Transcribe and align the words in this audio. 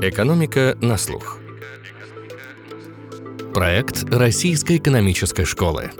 Экономика 0.00 0.78
на 0.80 0.96
слух. 0.96 1.38
Проект 3.52 4.04
Российской 4.04 4.76
экономической 4.76 5.44
школы. 5.44 5.90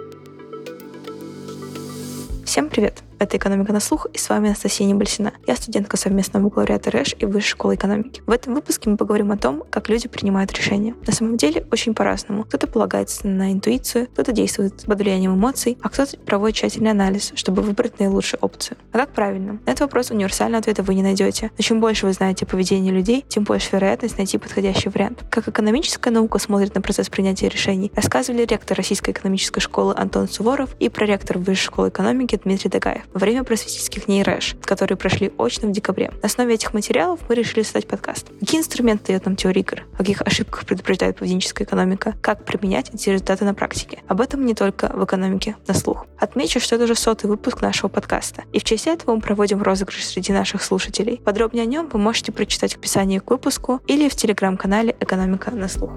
Всем 2.45 2.69
привет! 2.69 3.03
Это 3.19 3.37
«Экономика 3.37 3.73
на 3.73 3.81
слух» 3.81 4.07
и 4.12 4.19
с 4.19 4.29
вами 4.29 4.47
Анастасия 4.47 4.87
Небольсина. 4.87 5.33
Я 5.45 5.57
студентка 5.57 5.97
совместного 5.97 6.45
бакалавриата 6.45 6.93
РЭШ 6.93 7.17
и 7.19 7.27
Высшей 7.27 7.51
школы 7.51 7.75
экономики. 7.75 8.22
В 8.27 8.31
этом 8.31 8.54
выпуске 8.54 8.88
мы 8.88 8.97
поговорим 8.97 9.33
о 9.33 9.37
том, 9.37 9.65
как 9.71 9.88
люди 9.88 10.06
принимают 10.06 10.53
решения. 10.53 10.95
На 11.04 11.13
самом 11.13 11.37
деле 11.37 11.67
очень 11.73 11.95
по-разному. 11.95 12.45
Кто-то 12.45 12.69
полагается 12.69 13.27
на 13.27 13.53
интуицию, 13.53 14.06
кто-то 14.06 14.31
действует 14.31 14.85
под 14.85 15.01
влиянием 15.01 15.35
эмоций, 15.35 15.78
а 15.83 15.88
кто-то 15.88 16.16
проводит 16.19 16.59
тщательный 16.59 16.92
анализ, 16.92 17.33
чтобы 17.34 17.62
выбрать 17.62 17.98
наилучшую 17.98 18.38
опцию. 18.41 18.78
А 18.92 18.98
как 18.98 19.10
правильно? 19.10 19.59
На 19.66 19.70
этот 19.70 19.80
вопрос 19.80 20.12
универсального 20.12 20.60
ответа 20.60 20.84
вы 20.84 20.95
не 20.95 21.02
найдете. 21.02 21.50
Но 21.59 21.62
чем 21.62 21.80
больше 21.80 22.06
вы 22.06 22.12
знаете 22.12 22.45
о 22.45 22.48
поведении 22.48 22.92
людей, 22.92 23.24
тем 23.27 23.42
больше 23.42 23.70
вероятность 23.73 24.16
найти 24.16 24.38
подходящий 24.38 24.91
вариант. 24.91 25.24
Как 25.28 25.48
экономическая 25.48 26.10
наука 26.10 26.38
смотрит 26.38 26.77
на 26.77 26.82
процесс 26.82 27.09
принятия 27.09 27.48
решений, 27.48 27.91
рассказывали 27.96 28.45
ректор 28.45 28.77
Российской 28.77 29.10
экономической 29.10 29.60
школы 29.60 29.92
Антон 29.96 30.28
Суворов 30.28 30.70
и 30.78 30.88
проректор 30.88 31.38
Высшей 31.38 31.66
школы 31.66 31.88
экономики 31.88 32.38
Дмитрий 32.42 32.70
Дагаев 32.70 33.07
во 33.12 33.20
время 33.20 33.44
просветительских 33.44 34.06
дней 34.06 34.22
РЭШ, 34.22 34.56
которые 34.62 34.96
прошли 34.96 35.32
очно 35.38 35.68
в 35.68 35.72
декабре. 35.72 36.10
На 36.22 36.26
основе 36.26 36.54
этих 36.54 36.74
материалов 36.74 37.20
мы 37.28 37.34
решили 37.34 37.62
создать 37.62 37.86
подкаст. 37.86 38.28
Какие 38.40 38.60
инструменты 38.60 39.08
дает 39.08 39.24
нам 39.24 39.36
теория 39.36 39.60
игр? 39.60 39.82
О 39.94 39.98
каких 39.98 40.22
ошибках 40.22 40.66
предупреждает 40.66 41.16
поведенческая 41.16 41.66
экономика? 41.66 42.14
Как 42.20 42.44
применять 42.44 42.90
эти 42.94 43.10
результаты 43.10 43.44
на 43.44 43.54
практике? 43.54 44.00
Об 44.08 44.20
этом 44.20 44.44
не 44.44 44.54
только 44.54 44.90
в 44.94 45.04
экономике 45.04 45.56
на 45.66 45.74
слух. 45.74 46.06
Отмечу, 46.18 46.60
что 46.60 46.76
это 46.76 46.84
уже 46.84 46.94
сотый 46.94 47.28
выпуск 47.28 47.60
нашего 47.62 47.88
подкаста. 47.88 48.44
И 48.52 48.60
в 48.60 48.64
честь 48.64 48.86
этого 48.86 49.14
мы 49.14 49.20
проводим 49.20 49.62
розыгрыш 49.62 50.04
среди 50.04 50.32
наших 50.32 50.62
слушателей. 50.62 51.20
Подробнее 51.24 51.64
о 51.64 51.66
нем 51.66 51.88
вы 51.92 51.98
можете 51.98 52.32
прочитать 52.32 52.74
в 52.74 52.78
описании 52.78 53.18
к 53.18 53.30
выпуску 53.30 53.80
или 53.86 54.09
в 54.09 54.16
телеграм-канале 54.16 54.96
«Экономика 55.00 55.50
на 55.50 55.68
слух». 55.68 55.90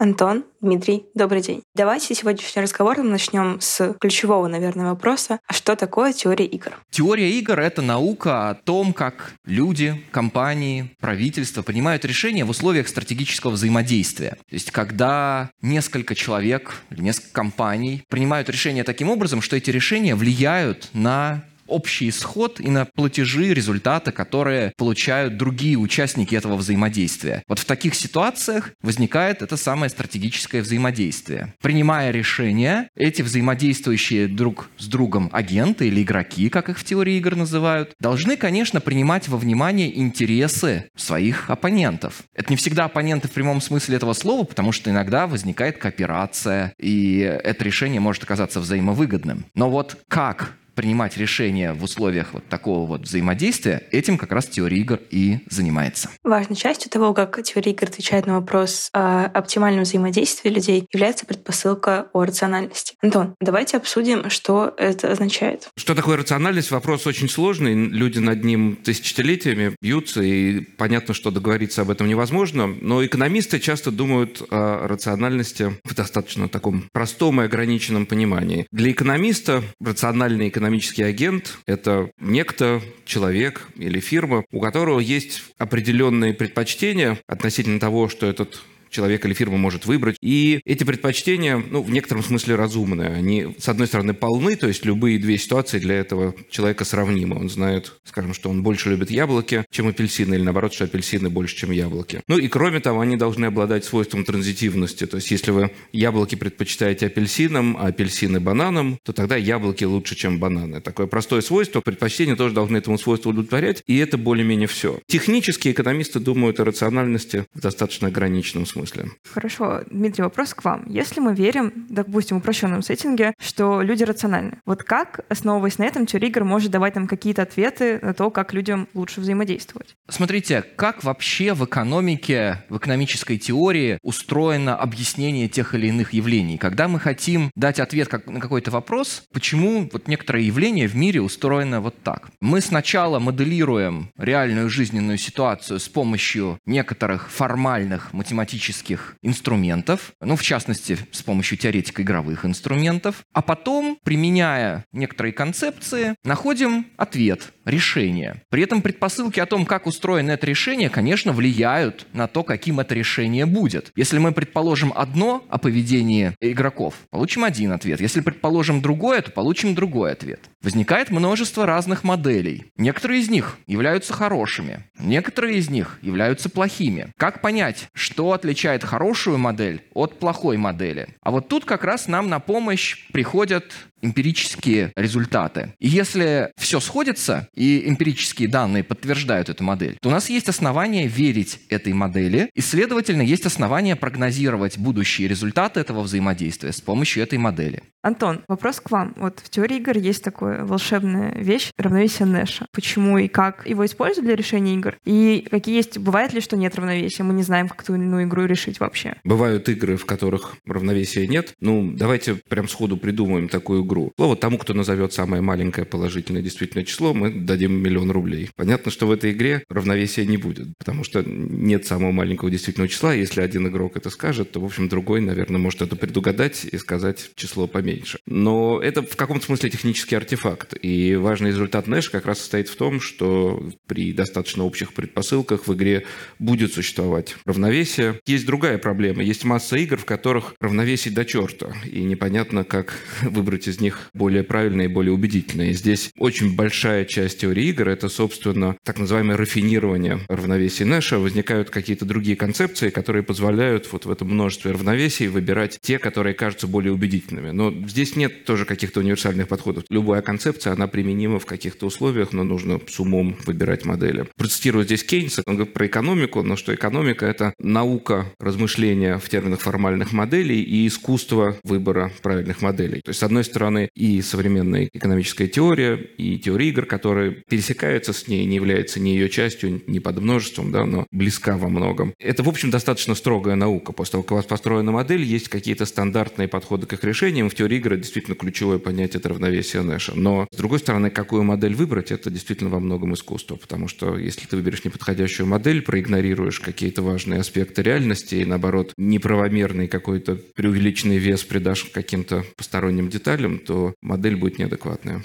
Антон, 0.00 0.44
Дмитрий, 0.62 1.04
добрый 1.14 1.42
день. 1.42 1.62
Давайте 1.74 2.14
сегодняшний 2.14 2.62
разговор 2.62 3.02
начнем 3.02 3.60
с 3.60 3.94
ключевого, 4.00 4.48
наверное, 4.48 4.86
вопроса. 4.86 5.40
А 5.46 5.52
что 5.52 5.76
такое 5.76 6.14
теория 6.14 6.46
игр? 6.46 6.72
Теория 6.90 7.30
игр— 7.32 7.60
это 7.60 7.82
наука 7.82 8.48
о 8.48 8.54
том, 8.54 8.94
как 8.94 9.34
люди, 9.44 10.02
компании, 10.10 10.96
правительства 11.00 11.60
принимают 11.60 12.06
решения 12.06 12.46
в 12.46 12.50
условиях 12.50 12.88
стратегического 12.88 13.50
взаимодействия. 13.50 14.30
То 14.30 14.54
есть 14.54 14.70
когда 14.70 15.50
несколько 15.60 16.14
человек 16.14 16.76
или 16.88 17.02
несколько 17.02 17.34
компаний 17.34 18.02
принимают 18.08 18.48
решения 18.48 18.84
таким 18.84 19.10
образом, 19.10 19.42
что 19.42 19.54
эти 19.54 19.68
решения 19.68 20.14
влияют 20.14 20.88
на 20.94 21.44
общий 21.70 22.08
исход 22.08 22.60
и 22.60 22.68
на 22.68 22.84
платежи, 22.84 23.54
результаты, 23.54 24.12
которые 24.12 24.72
получают 24.76 25.36
другие 25.36 25.76
участники 25.76 26.34
этого 26.34 26.56
взаимодействия. 26.56 27.42
Вот 27.48 27.58
в 27.58 27.64
таких 27.64 27.94
ситуациях 27.94 28.72
возникает 28.82 29.42
это 29.42 29.56
самое 29.56 29.90
стратегическое 29.90 30.62
взаимодействие. 30.62 31.54
Принимая 31.62 32.10
решения, 32.10 32.88
эти 32.94 33.22
взаимодействующие 33.22 34.28
друг 34.28 34.68
с 34.78 34.86
другом 34.86 35.30
агенты 35.32 35.88
или 35.88 36.02
игроки, 36.02 36.48
как 36.48 36.68
их 36.68 36.78
в 36.78 36.84
теории 36.84 37.16
игр 37.16 37.36
называют, 37.36 37.92
должны, 38.00 38.36
конечно, 38.36 38.80
принимать 38.80 39.28
во 39.28 39.38
внимание 39.38 39.96
интересы 39.98 40.90
своих 40.96 41.50
оппонентов. 41.50 42.22
Это 42.34 42.50
не 42.50 42.56
всегда 42.56 42.84
оппоненты 42.86 43.28
в 43.28 43.32
прямом 43.32 43.60
смысле 43.60 43.96
этого 43.96 44.12
слова, 44.12 44.44
потому 44.44 44.72
что 44.72 44.90
иногда 44.90 45.26
возникает 45.26 45.78
кооперация, 45.78 46.74
и 46.78 47.18
это 47.18 47.64
решение 47.64 48.00
может 48.00 48.22
оказаться 48.24 48.60
взаимовыгодным. 48.60 49.44
Но 49.54 49.70
вот 49.70 49.96
как 50.08 50.54
принимать 50.80 51.18
решения 51.18 51.74
в 51.74 51.84
условиях 51.84 52.32
вот 52.32 52.48
такого 52.48 52.86
вот 52.86 53.02
взаимодействия, 53.02 53.86
этим 53.92 54.16
как 54.16 54.32
раз 54.32 54.46
теория 54.46 54.78
игр 54.78 54.98
и 55.10 55.40
занимается. 55.50 56.08
Важной 56.24 56.56
частью 56.56 56.90
того, 56.90 57.12
как 57.12 57.42
теория 57.42 57.72
игр 57.72 57.84
отвечает 57.84 58.26
на 58.26 58.40
вопрос 58.40 58.88
о 58.94 59.26
оптимальном 59.26 59.82
взаимодействии 59.82 60.48
людей, 60.48 60.88
является 60.90 61.26
предпосылка 61.26 62.06
о 62.14 62.24
рациональности. 62.24 62.94
Антон, 63.02 63.34
давайте 63.42 63.76
обсудим, 63.76 64.30
что 64.30 64.74
это 64.78 65.12
означает. 65.12 65.68
Что 65.76 65.94
такое 65.94 66.16
рациональность? 66.16 66.70
Вопрос 66.70 67.06
очень 67.06 67.28
сложный. 67.28 67.74
Люди 67.74 68.18
над 68.18 68.42
ним 68.42 68.76
тысячелетиями 68.76 69.76
бьются, 69.82 70.22
и 70.22 70.60
понятно, 70.60 71.12
что 71.12 71.30
договориться 71.30 71.82
об 71.82 71.90
этом 71.90 72.08
невозможно. 72.08 72.66
Но 72.66 73.04
экономисты 73.04 73.60
часто 73.60 73.90
думают 73.90 74.42
о 74.50 74.88
рациональности 74.88 75.78
в 75.84 75.94
достаточно 75.94 76.48
таком 76.48 76.84
простом 76.94 77.42
и 77.42 77.44
ограниченном 77.44 78.06
понимании. 78.06 78.66
Для 78.70 78.90
экономиста 78.90 79.62
рациональный 79.78 80.48
экономист 80.48 80.69
экономический 80.70 81.02
агент– 81.02 81.58
это 81.66 82.10
некто, 82.20 82.80
человек 83.04 83.66
или 83.74 83.98
фирма, 83.98 84.44
у 84.52 84.60
которого 84.60 85.00
есть 85.00 85.42
определенные 85.58 86.32
предпочтения 86.32 87.18
относительно 87.26 87.80
того, 87.80 88.08
что 88.08 88.26
этот 88.26 88.62
человек 88.90 89.24
или 89.24 89.34
фирма 89.34 89.56
может 89.56 89.86
выбрать. 89.86 90.16
И 90.20 90.60
эти 90.64 90.84
предпочтения, 90.84 91.62
ну, 91.70 91.82
в 91.82 91.90
некотором 91.90 92.22
смысле 92.22 92.56
разумные. 92.56 93.10
Они, 93.10 93.54
с 93.58 93.68
одной 93.68 93.86
стороны, 93.86 94.14
полны, 94.14 94.56
то 94.56 94.68
есть 94.68 94.84
любые 94.84 95.18
две 95.18 95.38
ситуации 95.38 95.78
для 95.78 95.96
этого 95.96 96.34
человека 96.50 96.84
сравнимы. 96.84 97.36
Он 97.36 97.48
знает, 97.48 97.94
скажем, 98.04 98.34
что 98.34 98.50
он 98.50 98.62
больше 98.62 98.90
любит 98.90 99.10
яблоки, 99.10 99.64
чем 99.70 99.88
апельсины, 99.88 100.34
или 100.34 100.42
наоборот, 100.42 100.74
что 100.74 100.84
апельсины 100.84 101.30
больше, 101.30 101.56
чем 101.56 101.70
яблоки. 101.70 102.20
Ну 102.28 102.38
и 102.38 102.48
кроме 102.48 102.80
того, 102.80 103.00
они 103.00 103.16
должны 103.16 103.46
обладать 103.46 103.84
свойством 103.84 104.24
транзитивности. 104.24 105.06
То 105.06 105.16
есть 105.16 105.30
если 105.30 105.52
вы 105.52 105.70
яблоки 105.92 106.34
предпочитаете 106.34 107.06
апельсинам, 107.06 107.76
а 107.78 107.88
апельсины 107.88 108.40
бананам, 108.40 108.98
то 109.04 109.12
тогда 109.12 109.36
яблоки 109.36 109.84
лучше, 109.84 110.16
чем 110.16 110.38
бананы. 110.38 110.80
Такое 110.80 111.06
простое 111.06 111.40
свойство, 111.40 111.80
предпочтения 111.80 112.36
тоже 112.36 112.54
должны 112.54 112.76
этому 112.76 112.98
свойству 112.98 113.30
удовлетворять, 113.30 113.82
и 113.86 113.96
это 113.98 114.18
более-менее 114.18 114.68
все. 114.68 114.98
Технически 115.06 115.70
экономисты 115.70 116.20
думают 116.20 116.60
о 116.60 116.64
рациональности 116.64 117.46
в 117.54 117.60
достаточно 117.60 118.08
ограниченном 118.08 118.66
смысле 118.66 118.79
смысле. 118.80 119.10
Хорошо. 119.32 119.82
Дмитрий, 119.90 120.24
вопрос 120.24 120.54
к 120.54 120.64
вам. 120.64 120.84
Если 120.86 121.20
мы 121.20 121.34
верим, 121.34 121.72
допустим, 121.88 122.38
в 122.38 122.40
упрощенном 122.40 122.82
сеттинге, 122.82 123.34
что 123.40 123.82
люди 123.82 124.04
рациональны, 124.04 124.58
вот 124.64 124.82
как, 124.82 125.20
основываясь 125.28 125.78
на 125.78 125.84
этом, 125.84 126.06
игр 126.20 126.44
может 126.44 126.70
давать 126.70 126.94
нам 126.94 127.06
какие-то 127.06 127.42
ответы 127.42 127.98
на 128.02 128.14
то, 128.14 128.30
как 128.30 128.52
людям 128.52 128.88
лучше 128.94 129.20
взаимодействовать? 129.20 129.94
Смотрите, 130.08 130.62
как 130.76 131.04
вообще 131.04 131.54
в 131.54 131.64
экономике, 131.64 132.64
в 132.68 132.76
экономической 132.76 133.38
теории 133.38 133.98
устроено 134.02 134.76
объяснение 134.76 135.48
тех 135.48 135.74
или 135.74 135.86
иных 135.88 136.12
явлений? 136.12 136.58
Когда 136.58 136.88
мы 136.88 137.00
хотим 137.00 137.50
дать 137.54 137.80
ответ 137.80 138.08
как, 138.08 138.26
на 138.26 138.40
какой-то 138.40 138.70
вопрос, 138.70 139.22
почему 139.32 139.88
вот 139.92 140.08
некоторое 140.08 140.42
явление 140.42 140.88
в 140.88 140.94
мире 140.94 141.20
устроено 141.20 141.80
вот 141.80 142.02
так? 142.02 142.30
Мы 142.40 142.60
сначала 142.60 143.18
моделируем 143.18 144.10
реальную 144.18 144.68
жизненную 144.68 145.18
ситуацию 145.18 145.78
с 145.78 145.88
помощью 145.88 146.58
некоторых 146.66 147.30
формальных 147.30 148.12
математических 148.12 148.69
теоретических 148.70 149.16
инструментов, 149.22 150.12
ну, 150.20 150.36
в 150.36 150.42
частности, 150.42 150.98
с 151.10 151.22
помощью 151.22 151.58
теоретико-игровых 151.58 152.44
инструментов, 152.44 153.24
а 153.32 153.42
потом, 153.42 153.98
применяя 154.04 154.84
некоторые 154.92 155.32
концепции, 155.32 156.14
находим 156.24 156.86
ответ, 156.96 157.52
решение. 157.64 158.42
При 158.50 158.62
этом 158.62 158.82
предпосылки 158.82 159.40
о 159.40 159.46
том, 159.46 159.66
как 159.66 159.86
устроено 159.86 160.32
это 160.32 160.46
решение, 160.46 160.88
конечно, 160.88 161.32
влияют 161.32 162.06
на 162.12 162.26
то, 162.26 162.42
каким 162.42 162.80
это 162.80 162.94
решение 162.94 163.46
будет. 163.46 163.92
Если 163.96 164.18
мы 164.18 164.32
предположим 164.32 164.92
одно 164.94 165.44
о 165.48 165.58
поведении 165.58 166.32
игроков, 166.40 166.94
получим 167.10 167.44
один 167.44 167.72
ответ. 167.72 168.00
Если 168.00 168.20
предположим 168.20 168.80
другое, 168.80 169.22
то 169.22 169.30
получим 169.30 169.74
другой 169.74 170.12
ответ. 170.12 170.40
Возникает 170.62 171.10
множество 171.10 171.66
разных 171.66 172.04
моделей. 172.04 172.64
Некоторые 172.76 173.20
из 173.20 173.30
них 173.30 173.58
являются 173.66 174.12
хорошими, 174.12 174.84
некоторые 174.98 175.58
из 175.58 175.70
них 175.70 175.98
являются 176.02 176.48
плохими. 176.48 177.12
Как 177.16 177.40
понять, 177.40 177.88
что 177.94 178.32
отличается 178.32 178.59
отличает 178.60 178.84
хорошую 178.84 179.38
модель 179.38 179.82
от 179.94 180.18
плохой 180.18 180.58
модели. 180.58 181.08
А 181.22 181.30
вот 181.30 181.48
тут 181.48 181.64
как 181.64 181.82
раз 181.82 182.08
нам 182.08 182.28
на 182.28 182.40
помощь 182.40 183.08
приходят 183.10 183.72
эмпирические 184.02 184.92
результаты. 184.96 185.74
И 185.78 185.88
если 185.88 186.52
все 186.56 186.80
сходится, 186.80 187.48
и 187.54 187.88
эмпирические 187.88 188.48
данные 188.48 188.84
подтверждают 188.84 189.48
эту 189.48 189.64
модель, 189.64 189.96
то 190.00 190.08
у 190.08 190.12
нас 190.12 190.30
есть 190.30 190.48
основания 190.48 191.06
верить 191.06 191.60
этой 191.68 191.92
модели, 191.92 192.50
и, 192.54 192.60
следовательно, 192.60 193.22
есть 193.22 193.46
основания 193.46 193.96
прогнозировать 193.96 194.78
будущие 194.78 195.28
результаты 195.28 195.80
этого 195.80 196.02
взаимодействия 196.02 196.72
с 196.72 196.80
помощью 196.80 197.22
этой 197.22 197.38
модели. 197.38 197.82
Антон, 198.02 198.42
вопрос 198.48 198.80
к 198.80 198.90
вам. 198.90 199.14
Вот 199.16 199.40
в 199.40 199.50
теории 199.50 199.76
игр 199.76 199.96
есть 199.98 200.24
такая 200.24 200.64
волшебная 200.64 201.34
вещь— 201.34 201.70
равновесие 201.76 202.26
Нэша. 202.26 202.66
Почему 202.72 203.18
и 203.18 203.28
как 203.28 203.66
его 203.66 203.84
используют 203.84 204.26
для 204.26 204.36
решения 204.36 204.74
игр? 204.74 204.96
И 205.04 205.46
какие 205.50 205.76
есть... 205.76 205.98
Бывает 205.98 206.32
ли, 206.32 206.40
что 206.40 206.56
нет 206.56 206.74
равновесия? 206.76 207.24
Мы 207.24 207.34
не 207.34 207.42
знаем, 207.42 207.68
как 207.68 207.82
ту 207.82 207.94
или 207.94 208.02
иную 208.02 208.24
игру 208.24 208.46
решить 208.46 208.80
вообще. 208.80 209.16
Бывают 209.24 209.68
игры, 209.68 209.96
в 209.96 210.06
которых 210.06 210.56
равновесия 210.66 211.26
нет. 211.26 211.52
Ну, 211.60 211.92
давайте 211.94 212.36
прям 212.36 212.68
сходу 212.68 212.96
придумаем 212.96 213.48
такую 213.48 213.84
игру. 213.90 214.12
Слово 214.16 214.36
тому, 214.36 214.58
кто 214.58 214.74
назовет 214.74 215.12
самое 215.12 215.42
маленькое 215.42 215.84
положительное 215.84 216.42
действительное 216.42 216.84
число, 216.84 217.12
мы 217.12 217.30
дадим 217.30 217.72
миллион 217.72 218.10
рублей. 218.10 218.50
Понятно, 218.56 218.90
что 218.90 219.06
в 219.06 219.10
этой 219.10 219.32
игре 219.32 219.64
равновесия 219.68 220.24
не 220.24 220.36
будет, 220.36 220.76
потому 220.78 221.04
что 221.04 221.22
нет 221.24 221.86
самого 221.86 222.12
маленького 222.12 222.50
действительного 222.50 222.88
числа. 222.88 223.12
Если 223.12 223.40
один 223.40 223.66
игрок 223.66 223.96
это 223.96 224.10
скажет, 224.10 224.52
то, 224.52 224.60
в 224.60 224.64
общем, 224.64 224.88
другой, 224.88 225.20
наверное, 225.20 225.58
может 225.58 225.82
это 225.82 225.96
предугадать 225.96 226.64
и 226.70 226.78
сказать 226.78 227.30
число 227.34 227.66
поменьше. 227.66 228.18
Но 228.26 228.80
это 228.80 229.02
в 229.02 229.16
каком-то 229.16 229.46
смысле 229.46 229.70
технический 229.70 230.14
артефакт. 230.14 230.74
И 230.80 231.16
важный 231.16 231.50
результат 231.50 231.86
Нэш 231.86 232.10
как 232.10 232.26
раз 232.26 232.38
состоит 232.38 232.68
в 232.68 232.76
том, 232.76 233.00
что 233.00 233.70
при 233.86 234.12
достаточно 234.12 234.64
общих 234.64 234.92
предпосылках 234.92 235.66
в 235.66 235.74
игре 235.74 236.04
будет 236.38 236.72
существовать 236.72 237.36
равновесие. 237.44 238.20
Есть 238.26 238.46
другая 238.46 238.78
проблема. 238.78 239.22
Есть 239.22 239.44
масса 239.44 239.76
игр, 239.76 239.96
в 239.96 240.04
которых 240.04 240.54
равновесие 240.60 241.12
до 241.12 241.24
черта. 241.24 241.72
И 241.84 242.02
непонятно, 242.02 242.64
как 242.64 242.94
выбрать 243.22 243.66
из 243.68 243.79
них 243.80 244.10
более 244.14 244.42
правильное 244.42 244.86
и 244.86 244.88
более 244.88 245.12
убедительное. 245.12 245.70
И 245.70 245.74
здесь 245.74 246.10
очень 246.18 246.54
большая 246.56 247.04
часть 247.04 247.40
теории 247.40 247.66
игр– 247.66 247.88
это, 247.90 248.08
собственно, 248.08 248.76
так 248.84 248.98
называемое 248.98 249.36
рафинирование 249.36 250.20
равновесия 250.28 250.84
Нэша. 250.84 251.18
Возникают 251.18 251.70
какие-то 251.70 252.04
другие 252.04 252.36
концепции, 252.36 252.90
которые 252.90 253.22
позволяют 253.22 253.90
вот 253.92 254.06
в 254.06 254.10
этом 254.10 254.28
множестве 254.28 254.72
равновесий 254.72 255.28
выбирать 255.28 255.78
те, 255.80 255.98
которые 255.98 256.34
кажутся 256.34 256.66
более 256.66 256.92
убедительными. 256.92 257.50
Но 257.50 257.72
здесь 257.86 258.16
нет 258.16 258.44
тоже 258.44 258.64
каких-то 258.64 259.00
универсальных 259.00 259.48
подходов. 259.48 259.84
Любая 259.88 260.22
концепция, 260.22 260.72
она 260.72 260.86
применима 260.86 261.38
в 261.38 261.46
каких-то 261.46 261.86
условиях, 261.86 262.32
но 262.32 262.44
нужно 262.44 262.80
с 262.86 263.00
умом 263.00 263.36
выбирать 263.46 263.84
модели. 263.84 264.26
Процитирую 264.36 264.84
здесь 264.84 265.04
Кейнса, 265.04 265.42
он 265.46 265.56
говорит 265.56 265.74
про 265.74 265.86
экономику, 265.86 266.42
но 266.42 266.56
что 266.56 266.74
экономика– 266.74 267.26
это 267.26 267.54
наука 267.58 268.32
размышления 268.38 269.18
в 269.18 269.28
терминах 269.28 269.60
формальных 269.60 270.12
моделей 270.12 270.62
и 270.62 270.86
искусство 270.86 271.56
выбора 271.64 272.12
правильных 272.22 272.62
моделей. 272.62 273.00
То 273.02 273.10
есть, 273.10 273.20
с 273.20 273.22
одной 273.22 273.44
стороны, 273.44 273.69
и 273.78 274.20
современная 274.22 274.90
экономическая 274.92 275.46
теория, 275.46 275.94
и 275.94 276.38
теория 276.38 276.68
игр, 276.68 276.86
которая 276.86 277.30
пересекается 277.48 278.12
с 278.12 278.28
ней, 278.28 278.44
не 278.44 278.56
является 278.56 279.00
ни 279.00 279.10
ее 279.10 279.28
частью, 279.28 279.82
ни 279.86 279.98
под 279.98 280.20
множеством, 280.20 280.72
да, 280.72 280.84
но 280.84 281.06
близка 281.10 281.56
во 281.56 281.68
многом. 281.68 282.14
Это, 282.18 282.42
в 282.42 282.48
общем, 282.48 282.70
достаточно 282.70 283.14
строгая 283.14 283.56
наука. 283.56 283.92
После 283.92 284.12
того, 284.12 284.22
как 284.22 284.32
у 284.32 284.34
вас 284.36 284.44
построена 284.44 284.92
модель, 284.92 285.22
есть 285.22 285.48
какие-то 285.48 285.86
стандартные 285.86 286.48
подходы 286.48 286.86
к 286.86 286.92
их 286.92 287.04
решениям. 287.04 287.48
В 287.48 287.54
теории 287.54 287.78
игры 287.78 287.96
действительно 287.96 288.36
ключевое 288.36 288.78
понятие– 288.78 289.18
это 289.20 289.28
равновесие 289.28 289.82
Нэша. 289.82 290.14
Но, 290.14 290.46
с 290.52 290.56
другой 290.56 290.78
стороны, 290.78 291.10
какую 291.10 291.42
модель 291.42 291.74
выбрать, 291.74 292.12
это 292.12 292.30
действительно 292.30 292.70
во 292.70 292.80
многом 292.80 293.14
искусство. 293.14 293.56
Потому 293.56 293.88
что 293.88 294.18
если 294.18 294.46
ты 294.46 294.56
выберешь 294.56 294.84
неподходящую 294.84 295.46
модель, 295.46 295.82
проигнорируешь 295.82 296.60
какие-то 296.60 297.02
важные 297.02 297.40
аспекты 297.40 297.82
реальности 297.82 298.36
и, 298.36 298.44
наоборот, 298.44 298.92
неправомерный 298.96 299.88
какой-то 299.88 300.36
преувеличенный 300.54 301.18
вес 301.18 301.44
придашь 301.44 301.84
каким-то 301.84 302.44
посторонним 302.56 303.08
деталям, 303.08 303.59
то 303.60 303.94
модель 304.00 304.36
будет 304.36 304.58
неадекватная. 304.58 305.22